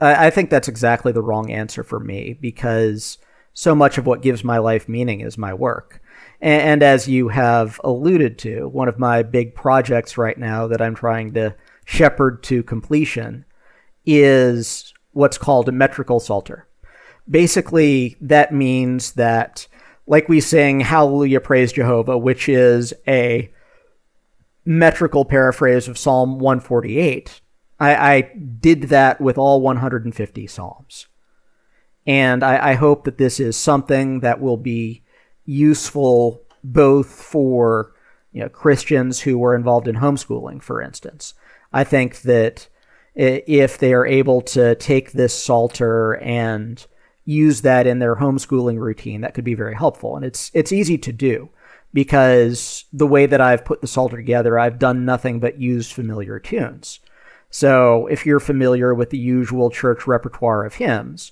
I, 0.00 0.26
I 0.26 0.30
think 0.30 0.50
that's 0.50 0.66
exactly 0.66 1.12
the 1.12 1.22
wrong 1.22 1.52
answer 1.52 1.84
for 1.84 2.00
me 2.00 2.36
because 2.40 3.18
so 3.54 3.74
much 3.74 3.96
of 3.96 4.06
what 4.06 4.22
gives 4.22 4.44
my 4.44 4.58
life 4.58 4.88
meaning 4.88 5.20
is 5.20 5.38
my 5.38 5.54
work. 5.54 6.02
And, 6.40 6.62
and 6.62 6.82
as 6.82 7.08
you 7.08 7.28
have 7.28 7.80
alluded 7.82 8.38
to, 8.40 8.68
one 8.68 8.88
of 8.88 8.98
my 8.98 9.22
big 9.22 9.54
projects 9.54 10.18
right 10.18 10.36
now 10.36 10.66
that 10.66 10.82
I'm 10.82 10.94
trying 10.94 11.32
to 11.34 11.54
shepherd 11.84 12.42
to 12.44 12.62
completion 12.62 13.44
is 14.04 14.92
what's 15.12 15.38
called 15.38 15.68
a 15.68 15.72
metrical 15.72 16.20
psalter. 16.20 16.66
Basically, 17.30 18.16
that 18.20 18.52
means 18.52 19.12
that, 19.12 19.66
like 20.06 20.28
we 20.28 20.40
sing 20.40 20.80
Hallelujah, 20.80 21.40
Praise 21.40 21.72
Jehovah, 21.72 22.18
which 22.18 22.48
is 22.48 22.92
a 23.08 23.50
metrical 24.66 25.24
paraphrase 25.24 25.88
of 25.88 25.96
Psalm 25.96 26.38
148, 26.38 27.40
I, 27.80 28.14
I 28.14 28.20
did 28.60 28.84
that 28.84 29.20
with 29.20 29.38
all 29.38 29.60
150 29.60 30.46
Psalms. 30.46 31.06
And 32.06 32.42
I, 32.42 32.70
I 32.70 32.74
hope 32.74 33.04
that 33.04 33.18
this 33.18 33.40
is 33.40 33.56
something 33.56 34.20
that 34.20 34.40
will 34.40 34.56
be 34.56 35.02
useful 35.46 36.42
both 36.62 37.08
for 37.08 37.94
you 38.32 38.42
know, 38.42 38.48
Christians 38.48 39.20
who 39.20 39.38
were 39.38 39.54
involved 39.54 39.88
in 39.88 39.96
homeschooling, 39.96 40.62
for 40.62 40.82
instance. 40.82 41.34
I 41.72 41.84
think 41.84 42.22
that 42.22 42.68
if 43.14 43.78
they 43.78 43.94
are 43.94 44.06
able 44.06 44.42
to 44.42 44.74
take 44.74 45.12
this 45.12 45.40
Psalter 45.40 46.14
and 46.14 46.84
use 47.24 47.62
that 47.62 47.86
in 47.86 48.00
their 48.00 48.16
homeschooling 48.16 48.78
routine, 48.78 49.20
that 49.20 49.34
could 49.34 49.44
be 49.44 49.54
very 49.54 49.74
helpful. 49.74 50.16
And 50.16 50.24
it's 50.24 50.50
it's 50.52 50.72
easy 50.72 50.98
to 50.98 51.12
do 51.12 51.48
because 51.92 52.84
the 52.92 53.06
way 53.06 53.26
that 53.26 53.40
I've 53.40 53.64
put 53.64 53.80
the 53.80 53.86
Psalter 53.86 54.16
together, 54.16 54.58
I've 54.58 54.80
done 54.80 55.04
nothing 55.04 55.38
but 55.38 55.60
use 55.60 55.90
familiar 55.90 56.40
tunes. 56.40 56.98
So 57.50 58.08
if 58.08 58.26
you're 58.26 58.40
familiar 58.40 58.92
with 58.92 59.10
the 59.10 59.18
usual 59.18 59.70
church 59.70 60.08
repertoire 60.08 60.64
of 60.64 60.74
hymns, 60.74 61.30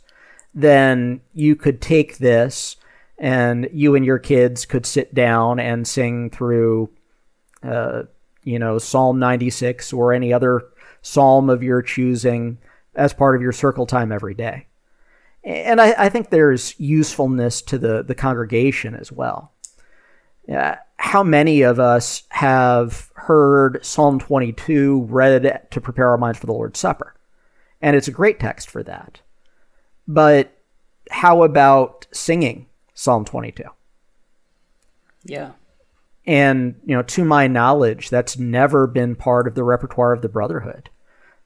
then 0.55 1.21
you 1.33 1.57
could 1.57 1.81
take 1.81 2.19
this 2.19 2.77
and 3.19 3.69
you 3.73 3.95
and 3.95 4.05
your 4.05 4.19
kids 4.19 4.65
could 4.67 4.85
sit 4.85 5.15
down 5.15 5.61
and 5.61 5.87
sing 5.87 6.31
through, 6.31 6.91
uh, 7.63 8.03
you 8.45 8.59
know, 8.59 8.79
Psalm 8.79 9.19
96 9.19 9.93
or 9.93 10.13
any 10.13 10.33
other 10.33 10.63
psalm 11.03 11.49
of 11.49 11.63
your 11.63 11.83
choosing 11.83 12.59
as 12.95 13.13
part 13.13 13.35
of 13.35 13.43
your 13.43 13.53
circle 13.53 13.87
time 13.87 14.13
every 14.13 14.35
day. 14.35 14.67
And 15.45 15.81
I, 15.81 15.95
I 15.99 16.09
think 16.09 16.31
there's 16.31 16.79
usefulness 16.79 17.63
to 17.63 17.79
the, 17.79 18.03
the 18.03 18.15
congregation 18.15 18.95
as 18.95 19.11
well. 19.11 19.53
Uh, 20.53 20.77
how 20.97 21.23
many 21.23 21.63
of 21.63 21.81
us 21.81 22.25
have 22.31 23.11
heard 23.15 23.85
Psalm 23.85 24.19
22 24.19 25.03
read 25.09 25.67
to 25.71 25.81
prepare 25.81 26.11
our 26.11 26.19
minds 26.19 26.39
for 26.39 26.47
the 26.47 26.53
Lord's 26.53 26.79
Supper? 26.79 27.15
And 27.81 27.97
it's 27.97 28.09
a 28.09 28.13
great 28.13 28.39
text 28.39 28.71
for 28.71 28.83
that. 28.85 29.22
But 30.07 30.57
how 31.11 31.43
about 31.43 32.07
singing 32.13 32.67
Psalm 32.95 33.25
22? 33.25 33.65
Yeah. 35.25 35.53
And, 36.27 36.81
you 36.85 36.95
know, 36.95 37.03
to 37.03 37.25
my 37.25 37.47
knowledge, 37.47 38.11
that's 38.11 38.39
never 38.39 38.87
been 38.87 39.17
part 39.17 39.47
of 39.47 39.55
the 39.55 39.65
repertoire 39.65 40.13
of 40.13 40.23
the 40.23 40.29
Brotherhood. 40.29 40.91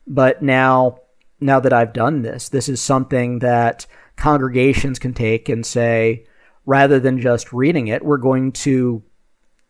But 0.07 0.43
now, 0.43 1.01
now 1.41 1.61
that 1.61 1.73
I've 1.73 1.93
done 1.93 2.23
this, 2.23 2.49
this 2.49 2.69
is 2.69 2.81
something 2.81 3.41
that 3.41 3.87
congregations 4.17 4.99
can 4.99 5.15
take 5.15 5.49
and 5.49 5.65
say, 5.65 6.27
rather 6.65 7.01
than 7.01 7.21
just 7.21 7.53
reading 7.53 7.89
it, 7.89 8.05
we're 8.05 8.19
going 8.19 8.53
to 8.53 9.03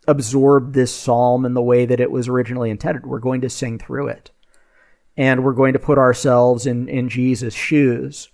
absorb 0.08 0.72
this 0.72 0.94
psalm 0.94 1.44
in 1.44 1.54
the 1.54 1.62
way 1.62 1.86
that 1.86 2.00
it 2.00 2.10
was 2.10 2.28
originally 2.28 2.70
intended. 2.70 3.06
We're 3.06 3.18
going 3.18 3.40
to 3.42 3.50
sing 3.50 3.78
through 3.78 4.08
it. 4.08 4.30
And 5.16 5.44
we're 5.44 5.52
going 5.52 5.72
to 5.72 5.78
put 5.78 5.98
ourselves 5.98 6.66
in, 6.66 6.88
in 6.88 7.08
Jesus' 7.08 7.54
shoes 7.54 8.28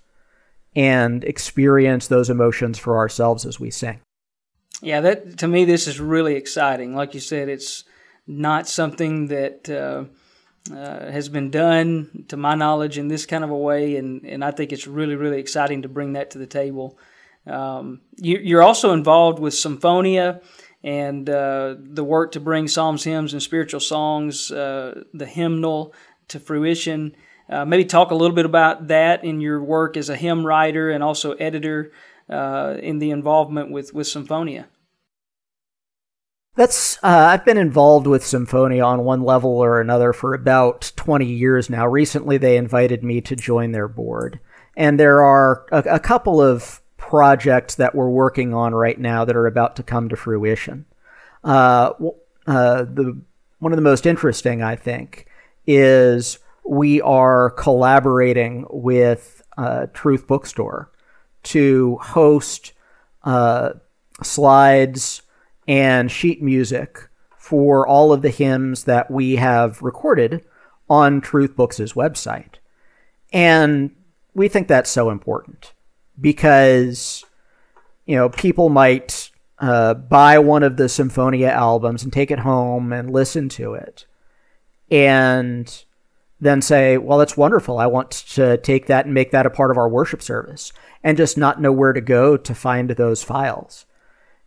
and 0.74 1.24
experience 1.24 2.06
those 2.06 2.30
emotions 2.30 2.78
for 2.78 2.96
ourselves 2.96 3.44
as 3.44 3.60
we 3.60 3.70
sing. 3.70 4.00
Yeah, 4.80 5.00
that 5.00 5.38
to 5.38 5.48
me, 5.48 5.64
this 5.64 5.86
is 5.86 6.00
really 6.00 6.34
exciting. 6.34 6.94
Like 6.94 7.14
you 7.14 7.20
said, 7.20 7.48
it's 7.48 7.84
not 8.26 8.68
something 8.68 9.28
that 9.28 9.68
uh, 9.70 10.04
uh, 10.74 11.10
has 11.10 11.28
been 11.28 11.50
done, 11.50 12.24
to 12.28 12.36
my 12.36 12.54
knowledge, 12.54 12.98
in 12.98 13.08
this 13.08 13.26
kind 13.26 13.44
of 13.44 13.50
a 13.50 13.56
way, 13.56 13.96
and 13.96 14.24
and 14.24 14.44
I 14.44 14.50
think 14.50 14.72
it's 14.72 14.86
really, 14.86 15.14
really 15.14 15.38
exciting 15.38 15.82
to 15.82 15.88
bring 15.88 16.14
that 16.14 16.30
to 16.32 16.38
the 16.38 16.46
table. 16.46 16.98
Um, 17.46 18.00
you, 18.16 18.58
are 18.58 18.62
also 18.62 18.92
involved 18.92 19.40
with 19.40 19.54
Sumphonia 19.54 20.42
and 20.84 21.28
uh, 21.28 21.74
the 21.78 22.04
work 22.04 22.32
to 22.32 22.40
bring 22.40 22.68
psalms, 22.68 23.04
hymns, 23.04 23.32
and 23.32 23.42
spiritual 23.42 23.80
songs, 23.80 24.50
uh, 24.50 25.02
the 25.12 25.26
hymnal, 25.26 25.94
to 26.28 26.38
fruition. 26.38 27.14
Uh, 27.48 27.64
maybe 27.64 27.84
talk 27.84 28.10
a 28.10 28.14
little 28.14 28.34
bit 28.34 28.46
about 28.46 28.88
that 28.88 29.24
in 29.24 29.40
your 29.40 29.62
work 29.62 29.96
as 29.96 30.08
a 30.08 30.16
hymn 30.16 30.46
writer 30.46 30.90
and 30.90 31.02
also 31.02 31.32
editor 31.34 31.92
uh, 32.30 32.76
in 32.80 32.98
the 32.98 33.10
involvement 33.10 33.70
with, 33.70 33.92
with 33.92 34.06
Sumphonia. 34.06 34.66
That's 36.54 36.98
uh, 37.02 37.28
I've 37.30 37.46
been 37.46 37.56
involved 37.56 38.06
with 38.06 38.22
Sumphonia 38.22 38.86
on 38.86 39.04
one 39.04 39.22
level 39.22 39.50
or 39.50 39.80
another 39.80 40.12
for 40.12 40.34
about 40.34 40.92
20 40.96 41.24
years 41.24 41.70
now. 41.70 41.86
Recently, 41.86 42.36
they 42.36 42.58
invited 42.58 43.02
me 43.02 43.22
to 43.22 43.34
join 43.34 43.72
their 43.72 43.88
board, 43.88 44.38
and 44.76 45.00
there 45.00 45.22
are 45.22 45.64
a, 45.72 45.94
a 45.94 45.98
couple 45.98 46.42
of 46.42 46.82
projects 46.98 47.76
that 47.76 47.94
we're 47.94 48.10
working 48.10 48.52
on 48.52 48.74
right 48.74 49.00
now 49.00 49.24
that 49.24 49.34
are 49.34 49.46
about 49.46 49.76
to 49.76 49.82
come 49.82 50.10
to 50.10 50.16
fruition. 50.16 50.84
Uh, 51.42 51.92
uh, 52.46 52.82
the 52.82 53.18
one 53.58 53.72
of 53.72 53.76
the 53.76 53.82
most 53.82 54.04
interesting, 54.04 54.62
I 54.62 54.76
think, 54.76 55.26
is 55.66 56.38
we 56.64 57.00
are 57.00 57.50
collaborating 57.50 58.66
with 58.70 59.42
uh, 59.56 59.86
Truth 59.92 60.26
Bookstore 60.26 60.90
to 61.44 61.98
host 62.00 62.72
uh, 63.24 63.70
slides 64.22 65.22
and 65.66 66.10
sheet 66.10 66.42
music 66.42 67.08
for 67.36 67.86
all 67.86 68.12
of 68.12 68.22
the 68.22 68.30
hymns 68.30 68.84
that 68.84 69.10
we 69.10 69.36
have 69.36 69.82
recorded 69.82 70.44
on 70.88 71.20
Truth 71.20 71.56
Books' 71.56 71.92
website. 71.92 72.54
And 73.32 73.94
we 74.34 74.48
think 74.48 74.68
that's 74.68 74.90
so 74.90 75.10
important 75.10 75.72
because, 76.20 77.24
you 78.06 78.16
know, 78.16 78.28
people 78.28 78.68
might 78.68 79.30
uh, 79.58 79.94
buy 79.94 80.38
one 80.38 80.62
of 80.62 80.76
the 80.76 80.84
Sumphonia 80.84 81.48
albums 81.48 82.02
and 82.02 82.12
take 82.12 82.30
it 82.30 82.40
home 82.40 82.92
and 82.92 83.10
listen 83.10 83.48
to 83.50 83.74
it. 83.74 84.06
And 84.90 85.84
then 86.42 86.60
say, 86.60 86.98
well, 86.98 87.18
that's 87.18 87.36
wonderful. 87.36 87.78
I 87.78 87.86
want 87.86 88.10
to 88.10 88.56
take 88.56 88.86
that 88.86 89.04
and 89.04 89.14
make 89.14 89.30
that 89.30 89.46
a 89.46 89.50
part 89.50 89.70
of 89.70 89.78
our 89.78 89.88
worship 89.88 90.20
service 90.20 90.72
and 91.04 91.16
just 91.16 91.38
not 91.38 91.60
know 91.60 91.70
where 91.70 91.92
to 91.92 92.00
go 92.00 92.36
to 92.36 92.52
find 92.52 92.90
those 92.90 93.22
files. 93.22 93.86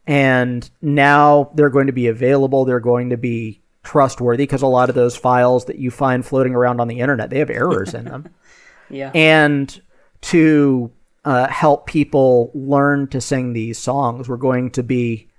And 0.06 0.70
now 0.82 1.52
they're 1.56 1.70
going 1.70 1.88
to 1.88 1.94
be 1.94 2.08
available. 2.08 2.66
They're 2.66 2.82
going 2.82 3.12
to 3.12 3.18
be 3.18 3.62
trustworthy 3.82 4.44
because 4.44 4.62
a 4.62 4.68
lot 4.68 4.90
of 4.90 4.96
those 4.96 5.16
files 5.16 5.66
that 5.66 5.80
you 5.80 5.90
find 5.90 6.26
floating 6.26 6.54
around 6.54 6.82
on 6.82 6.90
the 6.90 7.00
internet, 7.00 7.30
they 7.30 7.40
have 7.40 7.50
errors 7.50 7.94
in 7.94 8.04
them. 8.04 8.28
yeah. 8.90 9.12
And 9.16 9.82
to 10.22 10.92
uh, 11.24 11.48
help 11.48 11.88
people 11.88 12.52
learn 12.54 13.08
to 13.08 13.22
sing 13.22 13.54
these 13.54 13.78
songs, 13.80 14.28
we're 14.28 14.36
going 14.36 14.72
to 14.72 14.84
be 14.84 15.30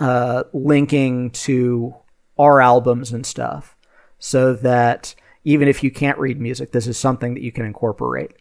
uh, 0.00 0.42
linking 0.52 1.30
to 1.30 1.94
our 2.36 2.60
albums 2.60 3.12
and 3.12 3.24
stuff 3.24 3.76
so 4.18 4.54
that 4.54 5.14
even 5.48 5.66
if 5.66 5.82
you 5.82 5.90
can't 5.90 6.18
read 6.18 6.38
music, 6.38 6.72
this 6.72 6.86
is 6.86 6.98
something 6.98 7.32
that 7.32 7.42
you 7.42 7.50
can 7.50 7.64
incorporate. 7.64 8.32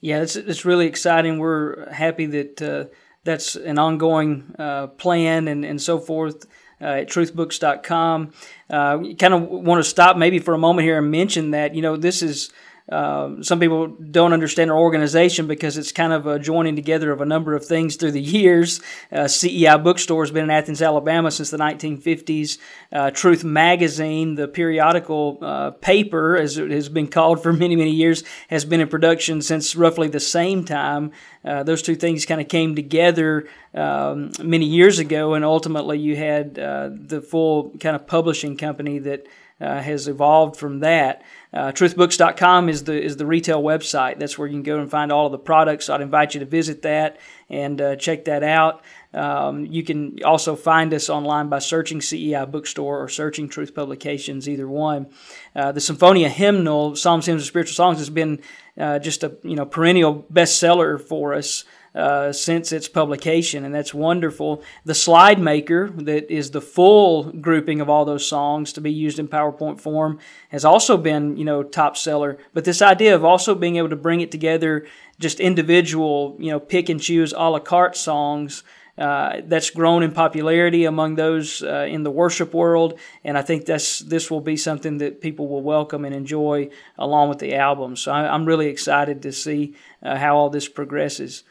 Yeah, 0.00 0.22
it's, 0.22 0.36
it's 0.36 0.64
really 0.64 0.86
exciting. 0.86 1.38
We're 1.38 1.90
happy 1.90 2.24
that 2.24 2.62
uh, 2.62 2.84
that's 3.24 3.56
an 3.56 3.78
ongoing 3.78 4.54
uh, 4.58 4.86
plan 4.86 5.48
and, 5.48 5.66
and 5.66 5.82
so 5.82 5.98
forth 5.98 6.46
uh, 6.80 7.00
at 7.00 7.08
truthbooks.com. 7.08 8.32
Uh, 8.70 8.98
kind 9.18 9.34
of 9.34 9.42
want 9.42 9.84
to 9.84 9.88
stop 9.88 10.16
maybe 10.16 10.38
for 10.38 10.54
a 10.54 10.58
moment 10.58 10.86
here 10.86 10.96
and 10.96 11.10
mention 11.10 11.50
that, 11.50 11.74
you 11.74 11.82
know, 11.82 11.94
this 11.94 12.22
is 12.22 12.50
um, 12.90 13.42
some 13.42 13.60
people 13.60 13.86
don't 13.86 14.34
understand 14.34 14.70
our 14.70 14.78
organization 14.78 15.46
because 15.46 15.78
it's 15.78 15.90
kind 15.90 16.12
of 16.12 16.26
a 16.26 16.38
joining 16.38 16.76
together 16.76 17.12
of 17.12 17.22
a 17.22 17.24
number 17.24 17.54
of 17.54 17.64
things 17.64 17.96
through 17.96 18.10
the 18.10 18.20
years. 18.20 18.80
Uh, 19.10 19.26
CEI 19.26 19.78
Bookstore 19.78 20.22
has 20.22 20.30
been 20.30 20.44
in 20.44 20.50
Athens, 20.50 20.82
Alabama 20.82 21.30
since 21.30 21.48
the 21.48 21.56
1950s. 21.56 22.58
Uh, 22.92 23.10
Truth 23.10 23.42
Magazine, 23.42 24.34
the 24.34 24.48
periodical 24.48 25.38
uh, 25.40 25.70
paper, 25.70 26.36
as 26.36 26.58
it 26.58 26.70
has 26.70 26.90
been 26.90 27.08
called 27.08 27.42
for 27.42 27.54
many, 27.54 27.74
many 27.74 27.90
years, 27.90 28.22
has 28.48 28.66
been 28.66 28.80
in 28.80 28.88
production 28.88 29.40
since 29.40 29.74
roughly 29.74 30.08
the 30.08 30.20
same 30.20 30.62
time. 30.62 31.10
Uh, 31.42 31.62
those 31.62 31.80
two 31.80 31.96
things 31.96 32.26
kind 32.26 32.40
of 32.40 32.48
came 32.48 32.76
together 32.76 33.48
um, 33.72 34.30
many 34.42 34.66
years 34.66 34.98
ago, 34.98 35.32
and 35.32 35.44
ultimately 35.44 35.98
you 35.98 36.16
had 36.16 36.58
uh, 36.58 36.90
the 36.92 37.22
full 37.22 37.70
kind 37.80 37.96
of 37.96 38.06
publishing 38.06 38.58
company 38.58 38.98
that 38.98 39.26
has 39.60 40.08
evolved 40.08 40.56
from 40.56 40.80
that. 40.80 41.22
Uh, 41.54 41.70
truthbooks.com 41.70 42.68
is 42.68 42.82
the 42.82 43.00
is 43.00 43.16
the 43.16 43.24
retail 43.24 43.62
website. 43.62 44.18
That's 44.18 44.36
where 44.36 44.48
you 44.48 44.54
can 44.54 44.64
go 44.64 44.80
and 44.80 44.90
find 44.90 45.12
all 45.12 45.26
of 45.26 45.32
the 45.32 45.38
products. 45.38 45.88
I'd 45.88 46.00
invite 46.00 46.34
you 46.34 46.40
to 46.40 46.46
visit 46.46 46.82
that 46.82 47.18
and 47.48 47.80
uh, 47.80 47.94
check 47.94 48.24
that 48.24 48.42
out. 48.42 48.82
Um, 49.12 49.64
you 49.66 49.84
can 49.84 50.18
also 50.24 50.56
find 50.56 50.92
us 50.92 51.08
online 51.08 51.48
by 51.48 51.60
searching 51.60 52.00
CEI 52.00 52.46
Bookstore 52.46 53.00
or 53.00 53.08
searching 53.08 53.48
Truth 53.48 53.72
Publications, 53.72 54.48
either 54.48 54.66
one. 54.66 55.06
Uh, 55.54 55.70
the 55.70 55.78
Sumphonia 55.78 56.28
Hymnal, 56.28 56.96
Psalms, 56.96 57.26
Hymns, 57.26 57.42
and 57.42 57.46
Spiritual 57.46 57.74
Songs, 57.74 57.98
has 57.98 58.10
been 58.10 58.40
uh, 58.76 58.98
just 58.98 59.22
a 59.22 59.36
you 59.44 59.54
know 59.54 59.64
perennial 59.64 60.26
bestseller 60.32 61.00
for 61.00 61.34
us. 61.34 61.64
Uh, 61.94 62.32
since 62.32 62.72
its 62.72 62.88
publication, 62.88 63.64
and 63.64 63.72
that's 63.72 63.94
wonderful. 63.94 64.64
The 64.84 64.96
slide 64.96 65.38
maker, 65.38 65.90
that 65.90 66.28
is 66.28 66.50
the 66.50 66.60
full 66.60 67.30
grouping 67.30 67.80
of 67.80 67.88
all 67.88 68.04
those 68.04 68.26
songs 68.26 68.72
to 68.72 68.80
be 68.80 68.90
used 68.90 69.20
in 69.20 69.28
PowerPoint 69.28 69.80
form, 69.80 70.18
has 70.48 70.64
also 70.64 70.96
been, 70.96 71.36
you 71.36 71.44
know, 71.44 71.62
top 71.62 71.96
seller. 71.96 72.36
But 72.52 72.64
this 72.64 72.82
idea 72.82 73.14
of 73.14 73.24
also 73.24 73.54
being 73.54 73.76
able 73.76 73.90
to 73.90 73.96
bring 73.96 74.20
it 74.20 74.32
together, 74.32 74.88
just 75.20 75.38
individual, 75.38 76.36
you 76.40 76.50
know, 76.50 76.58
pick 76.58 76.88
and 76.88 77.00
choose 77.00 77.32
a 77.32 77.48
la 77.48 77.60
carte 77.60 77.96
songs. 77.96 78.64
Uh, 78.98 79.40
that's 79.46 79.70
grown 79.70 80.04
in 80.04 80.12
popularity 80.12 80.84
among 80.84 81.16
those 81.16 81.64
uh, 81.64 81.86
in 81.88 82.04
the 82.04 82.12
worship 82.12 82.54
world, 82.54 82.96
and 83.24 83.36
I 83.36 83.42
think 83.42 83.66
that's 83.66 83.98
this 83.98 84.30
will 84.30 84.40
be 84.40 84.56
something 84.56 84.98
that 84.98 85.20
people 85.20 85.48
will 85.48 85.62
welcome 85.62 86.04
and 86.04 86.14
enjoy 86.14 86.70
along 86.96 87.28
with 87.28 87.40
the 87.40 87.56
album. 87.56 87.96
So 87.96 88.12
I, 88.12 88.32
am 88.32 88.44
really 88.44 88.68
excited 88.68 89.22
to 89.22 89.32
see 89.32 89.74
uh, 90.00 90.16
how 90.16 90.36
all 90.36 90.48
this 90.48 90.68
progresses. 90.68 91.42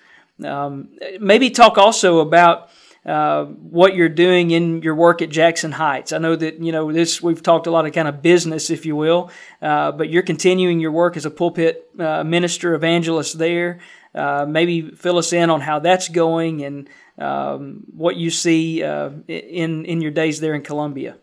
Um, 0.44 0.90
maybe 1.20 1.50
talk 1.50 1.78
also 1.78 2.20
about 2.20 2.70
uh, 3.06 3.44
what 3.46 3.96
you're 3.96 4.08
doing 4.08 4.52
in 4.52 4.82
your 4.82 4.96
work 4.96 5.22
at 5.22 5.30
Jackson 5.30 5.74
Heights. 5.74 6.14
I 6.14 6.20
know 6.20 6.36
that 6.36 6.64
you 6.64 6.72
know 6.72 6.92
this. 6.92 7.22
We've 7.22 7.44
talked 7.44 7.68
a 7.68 7.72
lot 7.72 7.86
of 7.86 7.94
kind 7.94 8.08
of 8.08 8.22
business, 8.22 8.70
if 8.70 8.86
you 8.86 8.96
will, 8.96 9.30
uh, 9.62 9.92
but 9.92 10.10
you're 10.10 10.24
continuing 10.24 10.80
your 10.80 10.92
work 10.92 11.18
as 11.18 11.26
a 11.26 11.32
pulpit 11.32 11.90
uh, 12.00 12.24
minister 12.24 12.74
evangelist 12.74 13.38
there. 13.38 13.80
Uh, 14.16 14.46
maybe 14.48 14.92
fill 14.92 15.18
us 15.18 15.34
in 15.34 15.50
on 15.50 15.60
how 15.60 15.80
that's 15.80 16.08
going 16.08 16.64
and 16.64 16.88
um, 17.18 17.84
what 17.94 18.16
you 18.16 18.30
see 18.30 18.84
uh, 18.84 19.10
in 19.28 19.86
in 19.86 20.02
your 20.02 20.12
days 20.12 20.40
there 20.40 20.54
in 20.54 20.62
Columbia. 20.62 21.18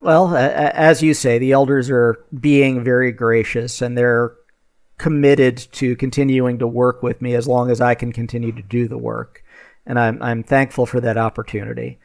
Well, 0.00 0.36
as 0.36 1.02
you 1.02 1.14
say, 1.14 1.38
the 1.38 1.52
elders 1.52 1.90
are 1.90 2.16
being 2.38 2.84
very 2.84 3.12
gracious, 3.12 3.82
and 3.82 3.96
they're 3.96 4.34
committed 4.98 5.56
to 5.72 5.96
continuing 5.96 6.58
to 6.58 6.66
work 6.66 7.02
with 7.02 7.20
me 7.20 7.34
as 7.34 7.46
long 7.46 7.70
as 7.70 7.80
I 7.80 7.94
can 7.94 8.12
continue 8.12 8.52
to 8.52 8.62
do 8.62 8.88
the 8.88 8.98
work. 8.98 9.44
And 9.84 9.98
I'm, 9.98 10.22
I'm 10.22 10.42
thankful 10.42 10.86
for 10.86 11.00
that 11.00 11.16
opportunity. 11.16 11.98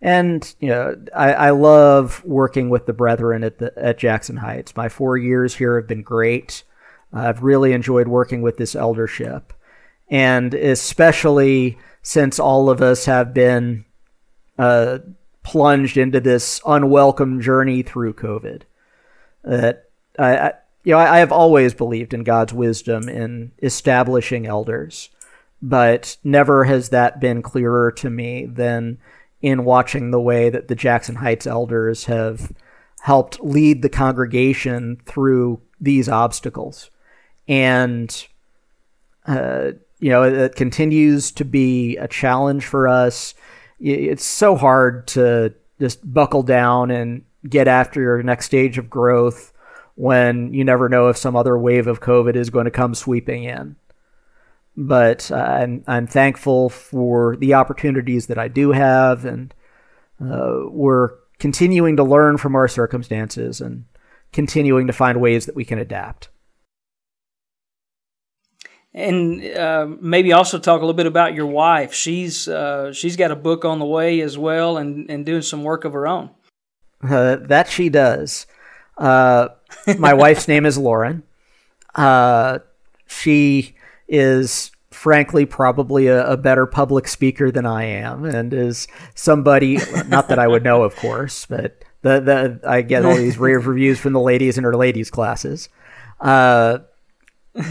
And, 0.00 0.54
you 0.60 0.68
know, 0.68 0.96
I, 1.14 1.32
I 1.32 1.50
love 1.50 2.24
working 2.24 2.68
with 2.70 2.86
the 2.86 2.92
brethren 2.92 3.42
at, 3.42 3.58
the, 3.58 3.72
at 3.76 3.98
Jackson 3.98 4.36
Heights. 4.36 4.76
My 4.76 4.88
four 4.88 5.16
years 5.16 5.54
here 5.56 5.76
have 5.76 5.88
been 5.88 6.02
great. 6.02 6.62
I've 7.12 7.42
really 7.42 7.72
enjoyed 7.72 8.08
working 8.08 8.42
with 8.42 8.58
this 8.58 8.74
eldership. 8.74 9.52
And 10.08 10.54
especially 10.54 11.78
since 12.02 12.38
all 12.38 12.70
of 12.70 12.80
us 12.80 13.06
have 13.06 13.34
been 13.34 13.84
uh, 14.58 14.98
plunged 15.42 15.96
into 15.96 16.20
this 16.20 16.60
unwelcome 16.66 17.40
journey 17.40 17.82
through 17.82 18.14
COVID, 18.14 18.62
that 19.42 19.88
I, 20.18 20.52
you 20.86 20.92
know, 20.92 20.98
I, 20.98 21.16
I 21.16 21.18
have 21.18 21.32
always 21.32 21.74
believed 21.74 22.14
in 22.14 22.22
God's 22.22 22.54
wisdom 22.54 23.08
in 23.08 23.50
establishing 23.60 24.46
elders, 24.46 25.10
but 25.60 26.16
never 26.22 26.62
has 26.62 26.90
that 26.90 27.18
been 27.18 27.42
clearer 27.42 27.90
to 27.90 28.08
me 28.08 28.46
than 28.46 28.98
in 29.42 29.64
watching 29.64 30.12
the 30.12 30.20
way 30.20 30.48
that 30.48 30.68
the 30.68 30.76
Jackson 30.76 31.16
Heights 31.16 31.44
elders 31.44 32.04
have 32.04 32.52
helped 33.00 33.40
lead 33.40 33.82
the 33.82 33.88
congregation 33.88 34.98
through 35.04 35.60
these 35.80 36.08
obstacles. 36.08 36.90
And, 37.48 38.26
uh, 39.26 39.72
you 39.98 40.10
know, 40.10 40.22
it 40.22 40.54
continues 40.54 41.32
to 41.32 41.44
be 41.44 41.96
a 41.96 42.06
challenge 42.06 42.64
for 42.64 42.86
us. 42.86 43.34
It's 43.80 44.24
so 44.24 44.54
hard 44.54 45.08
to 45.08 45.52
just 45.80 46.12
buckle 46.14 46.44
down 46.44 46.92
and 46.92 47.24
get 47.48 47.66
after 47.66 48.00
your 48.00 48.22
next 48.22 48.46
stage 48.46 48.78
of 48.78 48.88
growth 48.88 49.52
when 49.96 50.52
you 50.52 50.62
never 50.62 50.88
know 50.88 51.08
if 51.08 51.16
some 51.16 51.34
other 51.34 51.58
wave 51.58 51.86
of 51.86 52.00
COVID 52.00 52.36
is 52.36 52.50
going 52.50 52.66
to 52.66 52.70
come 52.70 52.94
sweeping 52.94 53.44
in. 53.44 53.76
But 54.76 55.30
uh, 55.30 55.36
I'm, 55.36 55.84
I'm 55.86 56.06
thankful 56.06 56.68
for 56.68 57.34
the 57.36 57.54
opportunities 57.54 58.26
that 58.26 58.38
I 58.38 58.48
do 58.48 58.72
have, 58.72 59.24
and 59.24 59.54
uh, 60.22 60.60
we're 60.68 61.12
continuing 61.38 61.96
to 61.96 62.04
learn 62.04 62.36
from 62.36 62.54
our 62.54 62.68
circumstances 62.68 63.60
and 63.60 63.86
continuing 64.32 64.86
to 64.86 64.92
find 64.92 65.20
ways 65.20 65.46
that 65.46 65.56
we 65.56 65.64
can 65.64 65.78
adapt. 65.78 66.28
And 68.92 69.44
uh, 69.44 69.86
maybe 70.00 70.32
also 70.32 70.58
talk 70.58 70.78
a 70.78 70.84
little 70.84 70.94
bit 70.94 71.06
about 71.06 71.34
your 71.34 71.46
wife. 71.46 71.92
She's 71.92 72.46
uh, 72.48 72.92
she's 72.92 73.16
got 73.16 73.30
a 73.30 73.36
book 73.36 73.64
on 73.64 73.78
the 73.78 73.84
way 73.86 74.20
as 74.20 74.36
well, 74.36 74.76
and, 74.76 75.10
and 75.10 75.24
doing 75.24 75.42
some 75.42 75.64
work 75.64 75.84
of 75.84 75.94
her 75.94 76.06
own. 76.06 76.30
Uh, 77.02 77.36
that 77.36 77.68
she 77.68 77.88
does. 77.88 78.46
Uh, 78.96 79.48
my 79.98 80.14
wife's 80.14 80.48
name 80.48 80.66
is 80.66 80.78
Lauren. 80.78 81.22
Uh, 81.94 82.58
she 83.06 83.74
is 84.08 84.70
frankly 84.90 85.44
probably 85.44 86.06
a, 86.06 86.26
a, 86.32 86.36
better 86.36 86.66
public 86.66 87.06
speaker 87.08 87.50
than 87.50 87.66
I 87.66 87.84
am, 87.84 88.24
and 88.24 88.52
is 88.52 88.88
somebody 89.14 89.78
not 90.08 90.28
that 90.28 90.38
I 90.38 90.48
would 90.48 90.64
know, 90.64 90.82
of 90.82 90.96
course, 90.96 91.46
but 91.46 91.82
the 92.02 92.20
the 92.20 92.60
I 92.68 92.82
get 92.82 93.04
all 93.04 93.16
these 93.16 93.38
rave 93.38 93.66
reviews 93.66 93.98
from 93.98 94.12
the 94.12 94.20
ladies 94.20 94.58
in 94.58 94.64
her 94.64 94.76
ladies 94.76 95.10
classes. 95.10 95.68
Uh, 96.20 96.78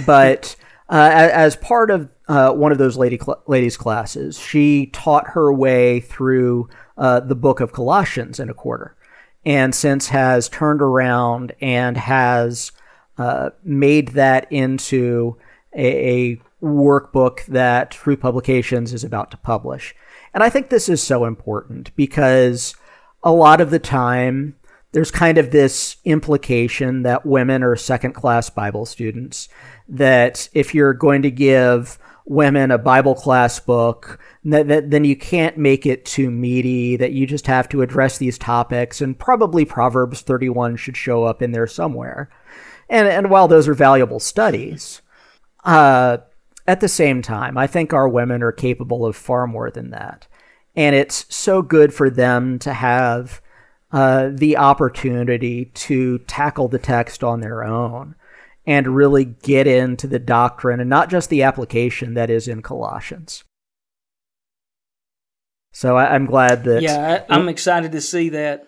but 0.06 0.56
uh, 0.90 1.10
as 1.14 1.56
part 1.56 1.92
of 1.92 2.10
uh, 2.28 2.52
one 2.52 2.72
of 2.72 2.78
those 2.78 2.98
lady 2.98 3.18
cl- 3.18 3.42
ladies 3.48 3.78
classes, 3.78 4.40
she 4.40 4.88
taught 4.88 5.30
her 5.30 5.54
way 5.54 6.00
through 6.00 6.70
uh, 6.98 7.20
the 7.20 7.36
book 7.36 7.60
of 7.60 7.72
Colossians 7.72 8.40
in 8.40 8.50
a 8.50 8.54
quarter 8.54 8.96
and 9.46 9.74
since 9.76 10.08
has 10.08 10.50
turned 10.50 10.82
around 10.82 11.54
and 11.62 11.98
has 11.98 12.72
uh, 13.18 13.52
made 13.64 14.10
that 14.10 14.52
into 14.52 15.38
a, 15.76 16.34
a, 16.34 16.42
workbook 16.62 17.46
that 17.46 17.92
Truth 17.92 18.22
Publications 18.22 18.92
is 18.92 19.04
about 19.04 19.30
to 19.30 19.38
publish. 19.38 19.94
And 20.34 20.42
I 20.42 20.50
think 20.50 20.70
this 20.70 20.90
is 20.90 21.04
so 21.04 21.26
important 21.26 21.96
because 21.96 22.76
a 23.24 23.32
lot 23.32 23.62
of 23.62 23.70
the 23.70 23.78
time 23.78 24.56
there's 24.94 25.12
kind 25.12 25.38
of 25.38 25.52
this 25.52 25.98
implication 26.06 27.04
that 27.04 27.26
women 27.26 27.62
are 27.62 27.76
second 27.76 28.14
class 28.14 28.50
Bible 28.50 28.86
students, 28.86 29.50
that 29.90 30.48
if 30.54 30.74
you're 30.74 30.94
going 30.94 31.22
to 31.22 31.30
give 31.30 32.00
women 32.26 32.72
a 32.72 32.78
Bible 32.78 33.16
class 33.16 33.60
book, 33.60 34.20
that, 34.44 34.68
that, 34.68 34.90
then 34.90 35.06
you 35.06 35.16
can't 35.16 35.58
make 35.58 35.86
it 35.86 36.06
too 36.06 36.32
meaty, 36.32 36.96
that 36.98 37.12
you 37.12 37.28
just 37.28 37.48
have 37.48 37.70
to 37.70 37.82
address 37.82 38.18
these 38.18 38.38
topics, 38.38 39.00
and 39.00 39.18
probably 39.18 39.64
Proverbs 39.64 40.22
31 40.22 40.76
should 40.76 40.98
show 40.98 41.24
up 41.24 41.42
in 41.42 41.52
there 41.52 41.68
somewhere. 41.68 42.30
And, 42.90 43.08
and 43.08 43.30
while 43.30 43.48
those 43.48 43.68
are 43.68 43.76
valuable 43.76 44.20
studies, 44.20 45.02
uh, 45.64 46.18
at 46.68 46.80
the 46.80 46.88
same 46.88 47.22
time, 47.22 47.58
I 47.58 47.68
think 47.68 47.94
our 47.94 48.10
women 48.10 48.42
are 48.42 48.52
capable 48.52 49.06
of 49.06 49.16
far 49.16 49.46
more 49.46 49.70
than 49.70 49.92
that. 49.92 50.28
And 50.76 50.96
it's 50.96 51.26
so 51.34 51.62
good 51.62 51.94
for 51.94 52.10
them 52.10 52.60
to 52.60 52.74
have 52.74 53.42
uh, 53.92 54.30
the 54.34 54.58
opportunity 54.58 55.66
to 55.66 56.18
tackle 56.20 56.68
the 56.68 56.80
text 56.80 57.24
on 57.24 57.40
their 57.40 57.64
own 57.64 58.16
and 58.68 58.96
really 58.96 59.26
get 59.26 59.68
into 59.68 60.08
the 60.08 60.20
doctrine 60.20 60.80
and 60.80 60.90
not 60.90 61.10
just 61.10 61.30
the 61.30 61.44
application 61.44 62.16
that 62.16 62.30
is 62.30 62.48
in 62.48 62.62
Colossians. 62.62 63.44
So 65.74 65.98
I, 65.98 66.16
am 66.16 66.26
glad 66.26 66.64
that. 66.64 66.82
Yeah, 66.82 67.26
I, 67.30 67.36
am 67.36 67.50
excited 67.50 67.92
to 67.92 68.02
see 68.02 68.30
that. 68.30 68.68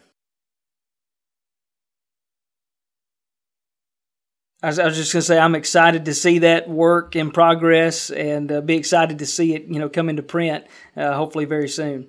I 4.61 4.67
was, 4.67 4.79
I 4.79 4.85
was 4.85 4.97
just 4.97 5.13
going 5.13 5.21
to 5.21 5.25
say 5.25 5.39
I'm 5.39 5.55
excited 5.55 6.05
to 6.05 6.13
see 6.13 6.39
that 6.39 6.67
work 6.67 7.15
in 7.15 7.31
progress 7.31 8.09
and 8.09 8.51
uh, 8.51 8.61
be 8.61 8.75
excited 8.75 9.19
to 9.19 9.25
see 9.25 9.53
it, 9.53 9.65
you 9.67 9.79
know, 9.79 9.87
come 9.87 10.09
into 10.09 10.23
print, 10.23 10.65
uh, 10.95 11.13
hopefully 11.13 11.45
very 11.45 11.69
soon. 11.69 12.07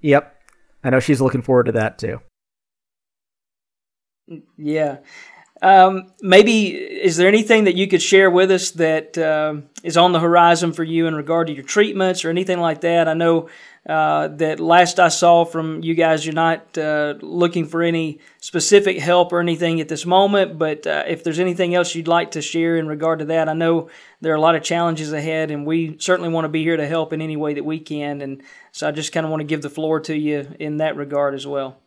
Yep, 0.00 0.34
I 0.82 0.90
know 0.90 1.00
she's 1.00 1.20
looking 1.20 1.42
forward 1.42 1.66
to 1.66 1.72
that 1.72 1.98
too. 1.98 2.20
Yeah, 4.56 4.98
um, 5.64 6.12
maybe 6.20 6.68
is 6.74 7.16
there 7.16 7.26
anything 7.26 7.64
that 7.64 7.74
you 7.74 7.88
could 7.88 8.02
share 8.02 8.30
with 8.30 8.50
us 8.50 8.72
that 8.72 9.16
uh, 9.16 9.62
is 9.82 9.96
on 9.96 10.12
the 10.12 10.20
horizon 10.20 10.74
for 10.74 10.84
you 10.84 11.06
in 11.06 11.14
regard 11.14 11.46
to 11.46 11.54
your 11.54 11.64
treatments 11.64 12.22
or 12.22 12.28
anything 12.28 12.60
like 12.60 12.82
that? 12.82 13.08
I 13.08 13.14
know 13.14 13.48
uh, 13.88 14.28
that 14.28 14.60
last 14.60 15.00
I 15.00 15.08
saw 15.08 15.46
from 15.46 15.82
you 15.82 15.94
guys, 15.94 16.26
you're 16.26 16.34
not 16.34 16.76
uh, 16.76 17.14
looking 17.22 17.64
for 17.66 17.82
any 17.82 18.20
specific 18.40 18.98
help 18.98 19.32
or 19.32 19.40
anything 19.40 19.80
at 19.80 19.88
this 19.88 20.04
moment. 20.04 20.58
But 20.58 20.86
uh, 20.86 21.04
if 21.06 21.24
there's 21.24 21.38
anything 21.38 21.74
else 21.74 21.94
you'd 21.94 22.08
like 22.08 22.32
to 22.32 22.42
share 22.42 22.76
in 22.76 22.86
regard 22.86 23.20
to 23.20 23.24
that, 23.26 23.48
I 23.48 23.54
know 23.54 23.88
there 24.20 24.34
are 24.34 24.36
a 24.36 24.40
lot 24.42 24.56
of 24.56 24.62
challenges 24.62 25.14
ahead, 25.14 25.50
and 25.50 25.66
we 25.66 25.96
certainly 25.98 26.28
want 26.28 26.44
to 26.44 26.50
be 26.50 26.62
here 26.62 26.76
to 26.76 26.86
help 26.86 27.14
in 27.14 27.22
any 27.22 27.38
way 27.38 27.54
that 27.54 27.64
we 27.64 27.80
can. 27.80 28.20
And 28.20 28.42
so 28.70 28.86
I 28.86 28.90
just 28.90 29.12
kind 29.12 29.24
of 29.24 29.30
want 29.30 29.40
to 29.40 29.46
give 29.46 29.62
the 29.62 29.70
floor 29.70 29.98
to 30.00 30.14
you 30.14 30.54
in 30.60 30.76
that 30.76 30.94
regard 30.94 31.34
as 31.34 31.46
well. 31.46 31.80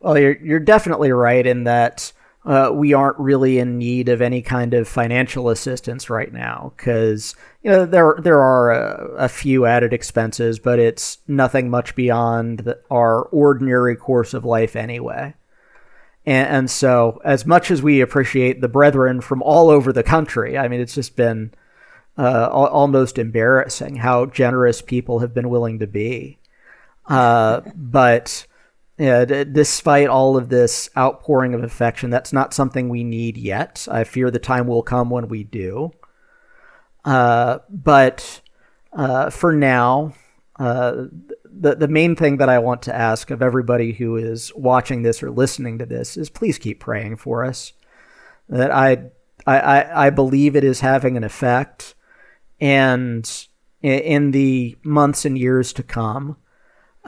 Well, 0.00 0.18
you're 0.18 0.36
you're 0.38 0.60
definitely 0.60 1.12
right 1.12 1.46
in 1.46 1.62
that 1.64 2.12
uh, 2.44 2.70
we 2.72 2.94
aren't 2.94 3.18
really 3.18 3.58
in 3.58 3.78
need 3.78 4.08
of 4.08 4.22
any 4.22 4.40
kind 4.40 4.72
of 4.72 4.88
financial 4.88 5.50
assistance 5.50 6.08
right 6.08 6.32
now 6.32 6.72
because 6.76 7.34
you 7.62 7.70
know 7.70 7.84
there 7.84 8.16
there 8.18 8.40
are 8.40 8.70
a, 8.70 9.24
a, 9.24 9.28
few 9.28 9.66
added 9.66 9.92
expenses, 9.92 10.58
but 10.58 10.78
it's 10.78 11.18
nothing 11.26 11.68
much 11.68 11.94
beyond 11.94 12.60
the, 12.60 12.80
our 12.90 13.22
ordinary 13.24 13.96
course 13.96 14.34
of 14.34 14.44
life 14.44 14.76
anyway. 14.76 15.34
And, 16.24 16.48
and, 16.48 16.70
so, 16.70 17.20
as 17.24 17.44
much 17.44 17.70
as 17.70 17.82
we 17.82 18.00
appreciate 18.00 18.60
the 18.60 18.68
brethren 18.68 19.20
from 19.20 19.42
all 19.42 19.70
over 19.70 19.92
the 19.92 20.02
country, 20.02 20.58
I 20.58 20.68
mean, 20.68 20.80
it's 20.80 20.94
just 20.94 21.16
been 21.16 21.52
uh, 22.18 22.48
almost 22.50 23.18
embarrassing 23.18 23.96
how 23.96 24.26
generous 24.26 24.82
people 24.82 25.20
have 25.20 25.32
been 25.32 25.48
willing 25.48 25.78
to 25.78 25.86
be. 25.86 26.38
Uh, 27.06 27.62
but 27.74 28.46
yeah, 28.98 29.24
d- 29.24 29.44
despite 29.44 30.08
all 30.08 30.36
of 30.36 30.48
this 30.48 30.90
outpouring 30.96 31.54
of 31.54 31.62
affection, 31.62 32.10
that's 32.10 32.32
not 32.32 32.52
something 32.52 32.88
we 32.88 33.04
need 33.04 33.36
yet. 33.36 33.86
I 33.90 34.04
fear 34.04 34.30
the 34.30 34.40
time 34.40 34.66
will 34.66 34.82
come 34.82 35.08
when 35.08 35.28
we 35.28 35.44
do. 35.44 35.92
Uh, 37.04 37.58
but 37.70 38.40
uh, 38.92 39.30
for 39.30 39.52
now, 39.52 40.14
uh, 40.58 41.04
the 41.44 41.76
the 41.76 41.88
main 41.88 42.16
thing 42.16 42.38
that 42.38 42.48
I 42.48 42.58
want 42.58 42.82
to 42.82 42.94
ask 42.94 43.30
of 43.30 43.40
everybody 43.40 43.92
who 43.92 44.16
is 44.16 44.52
watching 44.56 45.02
this 45.02 45.22
or 45.22 45.30
listening 45.30 45.78
to 45.78 45.86
this 45.86 46.16
is 46.16 46.28
please 46.28 46.58
keep 46.58 46.80
praying 46.80 47.16
for 47.16 47.44
us. 47.44 47.72
That 48.48 48.72
I 48.72 49.10
I 49.46 50.06
I 50.06 50.10
believe 50.10 50.56
it 50.56 50.64
is 50.64 50.80
having 50.80 51.16
an 51.16 51.22
effect, 51.22 51.94
and 52.60 53.46
in 53.80 54.32
the 54.32 54.76
months 54.82 55.24
and 55.24 55.38
years 55.38 55.72
to 55.74 55.84
come 55.84 56.36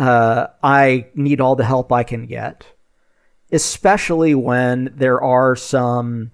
uh, 0.00 0.46
I 0.62 1.08
need 1.14 1.42
all 1.42 1.56
the 1.56 1.64
help 1.64 1.92
I 1.92 2.04
can 2.04 2.24
get, 2.24 2.64
especially 3.52 4.34
when 4.34 4.90
there 4.96 5.20
are 5.20 5.54
some 5.54 6.30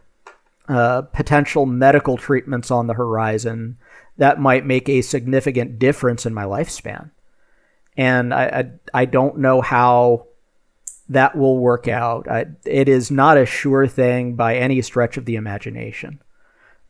uh, 0.68 1.02
potential 1.02 1.66
medical 1.66 2.16
treatments 2.16 2.70
on 2.70 2.86
the 2.86 2.94
horizon 2.94 3.76
that 4.18 4.40
might 4.40 4.64
make 4.64 4.88
a 4.88 5.02
significant 5.02 5.80
difference 5.80 6.24
in 6.24 6.32
my 6.32 6.44
lifespan. 6.44 7.10
And 7.96 8.32
I, 8.32 8.44
I, 8.94 9.00
I 9.02 9.04
don't 9.04 9.38
know 9.38 9.60
how 9.60 10.28
that 11.08 11.36
will 11.36 11.58
work 11.58 11.88
out. 11.88 12.28
I, 12.30 12.46
it 12.64 12.88
is 12.88 13.10
not 13.10 13.36
a 13.36 13.46
sure 13.46 13.88
thing 13.88 14.36
by 14.36 14.54
any 14.56 14.80
stretch 14.80 15.16
of 15.16 15.24
the 15.24 15.34
imagination. 15.34 16.22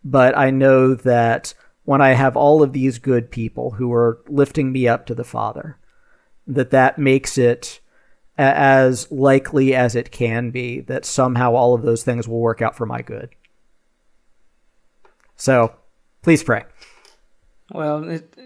But 0.05 0.37
I 0.37 0.51
know 0.51 0.95
that 0.95 1.55
when 1.85 2.03
I 2.03 2.11
have 2.11 2.37
all 2.37 2.63
of 2.63 2.75
these 2.75 2.99
good 2.99 3.31
people 3.31 3.71
who 3.73 3.91
are 3.95 4.21
lifting 4.29 4.73
me 4.73 4.87
up 4.87 5.07
to 5.07 5.15
the 5.15 5.25
Father, 5.25 5.79
that 6.47 6.71
that 6.71 6.99
makes 6.99 7.39
it 7.39 7.81
as 8.39 9.11
likely 9.11 9.75
as 9.75 9.95
it 9.95 10.11
can 10.11 10.51
be 10.51 10.81
that 10.81 11.05
somehow 11.05 11.55
all 11.55 11.75
of 11.75 11.83
those 11.83 12.03
things 12.03 12.29
will 12.29 12.41
work 12.41 12.61
out 12.61 12.77
for 12.77 12.87
my 12.87 13.01
good. 13.01 13.31
So, 15.37 15.75
please 16.23 16.43
pray. 16.43 16.65
Well, 17.73 18.09
it, 18.09 18.37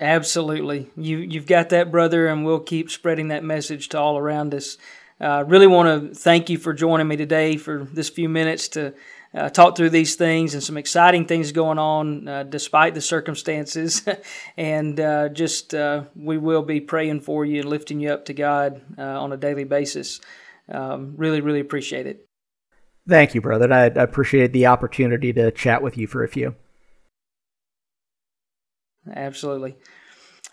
absolutely. 0.00 0.90
You 0.96 1.18
you've 1.18 1.46
got 1.46 1.70
that, 1.70 1.90
brother, 1.90 2.26
and 2.26 2.44
we'll 2.44 2.60
keep 2.60 2.90
spreading 2.90 3.28
that 3.28 3.44
message 3.44 3.88
to 3.90 3.98
all 3.98 4.18
around 4.18 4.54
us. 4.54 4.76
I 5.20 5.40
uh, 5.40 5.42
really 5.44 5.68
want 5.68 6.12
to 6.12 6.14
thank 6.14 6.50
you 6.50 6.58
for 6.58 6.72
joining 6.72 7.06
me 7.06 7.16
today 7.16 7.56
for 7.56 7.84
this 7.84 8.10
few 8.10 8.28
minutes 8.28 8.68
to 8.68 8.94
uh, 9.34 9.48
talk 9.48 9.76
through 9.76 9.90
these 9.90 10.14
things 10.14 10.54
and 10.54 10.62
some 10.62 10.76
exciting 10.76 11.26
things 11.26 11.52
going 11.52 11.78
on 11.78 12.28
uh, 12.28 12.42
despite 12.44 12.94
the 12.94 13.00
circumstances. 13.00 14.02
and 14.56 15.00
uh, 15.00 15.28
just 15.28 15.74
uh, 15.74 16.04
we 16.14 16.38
will 16.38 16.62
be 16.62 16.80
praying 16.80 17.20
for 17.20 17.44
you 17.44 17.60
and 17.60 17.68
lifting 17.68 18.00
you 18.00 18.10
up 18.10 18.26
to 18.26 18.34
God 18.34 18.80
uh, 18.96 19.02
on 19.02 19.32
a 19.32 19.36
daily 19.36 19.64
basis. 19.64 20.20
Um, 20.68 21.14
really, 21.16 21.40
really 21.40 21.60
appreciate 21.60 22.06
it. 22.06 22.26
Thank 23.08 23.34
you, 23.34 23.40
brother. 23.40 23.70
I, 23.72 23.84
I 23.84 23.86
appreciate 23.86 24.52
the 24.52 24.66
opportunity 24.66 25.32
to 25.32 25.50
chat 25.50 25.82
with 25.82 25.98
you 25.98 26.06
for 26.06 26.24
a 26.24 26.28
few. 26.28 26.54
Absolutely. 29.12 29.76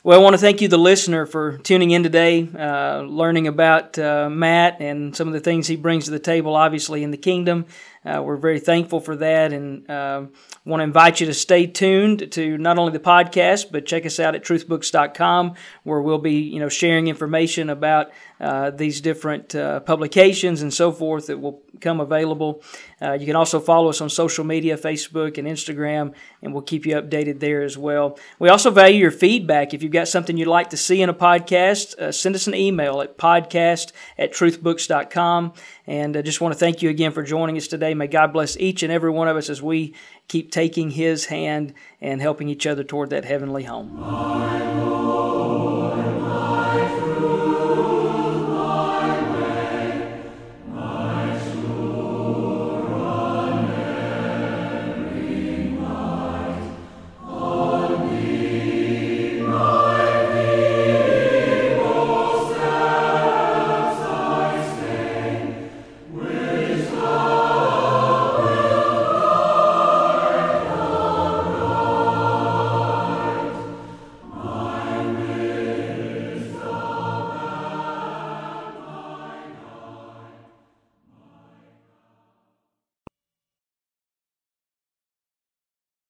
Well, 0.03 0.19
I 0.19 0.23
want 0.23 0.33
to 0.33 0.39
thank 0.39 0.61
you, 0.61 0.67
the 0.67 0.79
listener, 0.79 1.27
for 1.27 1.59
tuning 1.59 1.91
in 1.91 2.01
today, 2.01 2.49
uh, 2.57 3.01
learning 3.01 3.47
about 3.47 3.99
uh, 3.99 4.31
Matt 4.31 4.81
and 4.81 5.15
some 5.15 5.27
of 5.27 5.33
the 5.35 5.39
things 5.39 5.67
he 5.67 5.75
brings 5.75 6.05
to 6.05 6.11
the 6.11 6.17
table, 6.17 6.55
obviously, 6.55 7.03
in 7.03 7.11
the 7.11 7.17
kingdom. 7.17 7.67
Uh, 8.03 8.21
we're 8.23 8.37
very 8.37 8.59
thankful 8.59 8.99
for 8.99 9.15
that 9.15 9.53
and 9.53 9.89
uh, 9.89 10.25
want 10.65 10.79
to 10.79 10.83
invite 10.83 11.19
you 11.19 11.27
to 11.27 11.33
stay 11.33 11.67
tuned 11.67 12.31
to 12.31 12.57
not 12.57 12.79
only 12.79 12.91
the 12.91 12.99
podcast, 12.99 13.71
but 13.71 13.85
check 13.85 14.05
us 14.05 14.19
out 14.19 14.33
at 14.33 14.43
truthbooks.com 14.43 15.53
where 15.83 16.01
we'll 16.01 16.17
be 16.17 16.39
you 16.39 16.59
know, 16.59 16.69
sharing 16.69 17.07
information 17.07 17.69
about 17.69 18.11
uh, 18.39 18.71
these 18.71 19.01
different 19.01 19.53
uh, 19.53 19.79
publications 19.81 20.63
and 20.63 20.73
so 20.73 20.91
forth 20.91 21.27
that 21.27 21.39
will 21.39 21.61
come 21.79 21.99
available. 21.99 22.63
Uh, 22.99 23.13
you 23.13 23.25
can 23.27 23.35
also 23.35 23.59
follow 23.59 23.89
us 23.89 24.01
on 24.01 24.09
social 24.09 24.43
media, 24.43 24.77
Facebook 24.77 25.37
and 25.37 25.47
Instagram, 25.47 26.13
and 26.41 26.53
we'll 26.53 26.63
keep 26.63 26.85
you 26.85 26.95
updated 26.95 27.39
there 27.39 27.61
as 27.61 27.77
well. 27.77 28.17
We 28.39 28.49
also 28.49 28.71
value 28.71 28.97
your 28.97 29.11
feedback. 29.11 29.73
If 29.75 29.83
you've 29.83 29.91
got 29.91 30.07
something 30.07 30.37
you'd 30.37 30.47
like 30.47 30.71
to 30.71 30.77
see 30.77 31.01
in 31.01 31.09
a 31.09 31.13
podcast, 31.13 31.97
uh, 31.99 32.11
send 32.11 32.33
us 32.33 32.47
an 32.47 32.55
email 32.55 33.01
at 33.01 33.17
podcast 33.17 33.91
at 34.17 34.33
truthbooks.com. 34.33 35.53
And 35.91 36.15
I 36.15 36.21
just 36.21 36.39
want 36.39 36.53
to 36.53 36.57
thank 36.57 36.81
you 36.81 36.89
again 36.89 37.11
for 37.11 37.21
joining 37.21 37.57
us 37.57 37.67
today. 37.67 37.93
May 37.93 38.07
God 38.07 38.31
bless 38.31 38.55
each 38.55 38.81
and 38.81 38.93
every 38.93 39.09
one 39.09 39.27
of 39.27 39.35
us 39.35 39.49
as 39.49 39.61
we 39.61 39.93
keep 40.29 40.49
taking 40.49 40.91
His 40.91 41.25
hand 41.25 41.73
and 41.99 42.21
helping 42.21 42.47
each 42.47 42.65
other 42.65 42.85
toward 42.85 43.09
that 43.09 43.25
heavenly 43.25 43.63
home. 43.63 44.70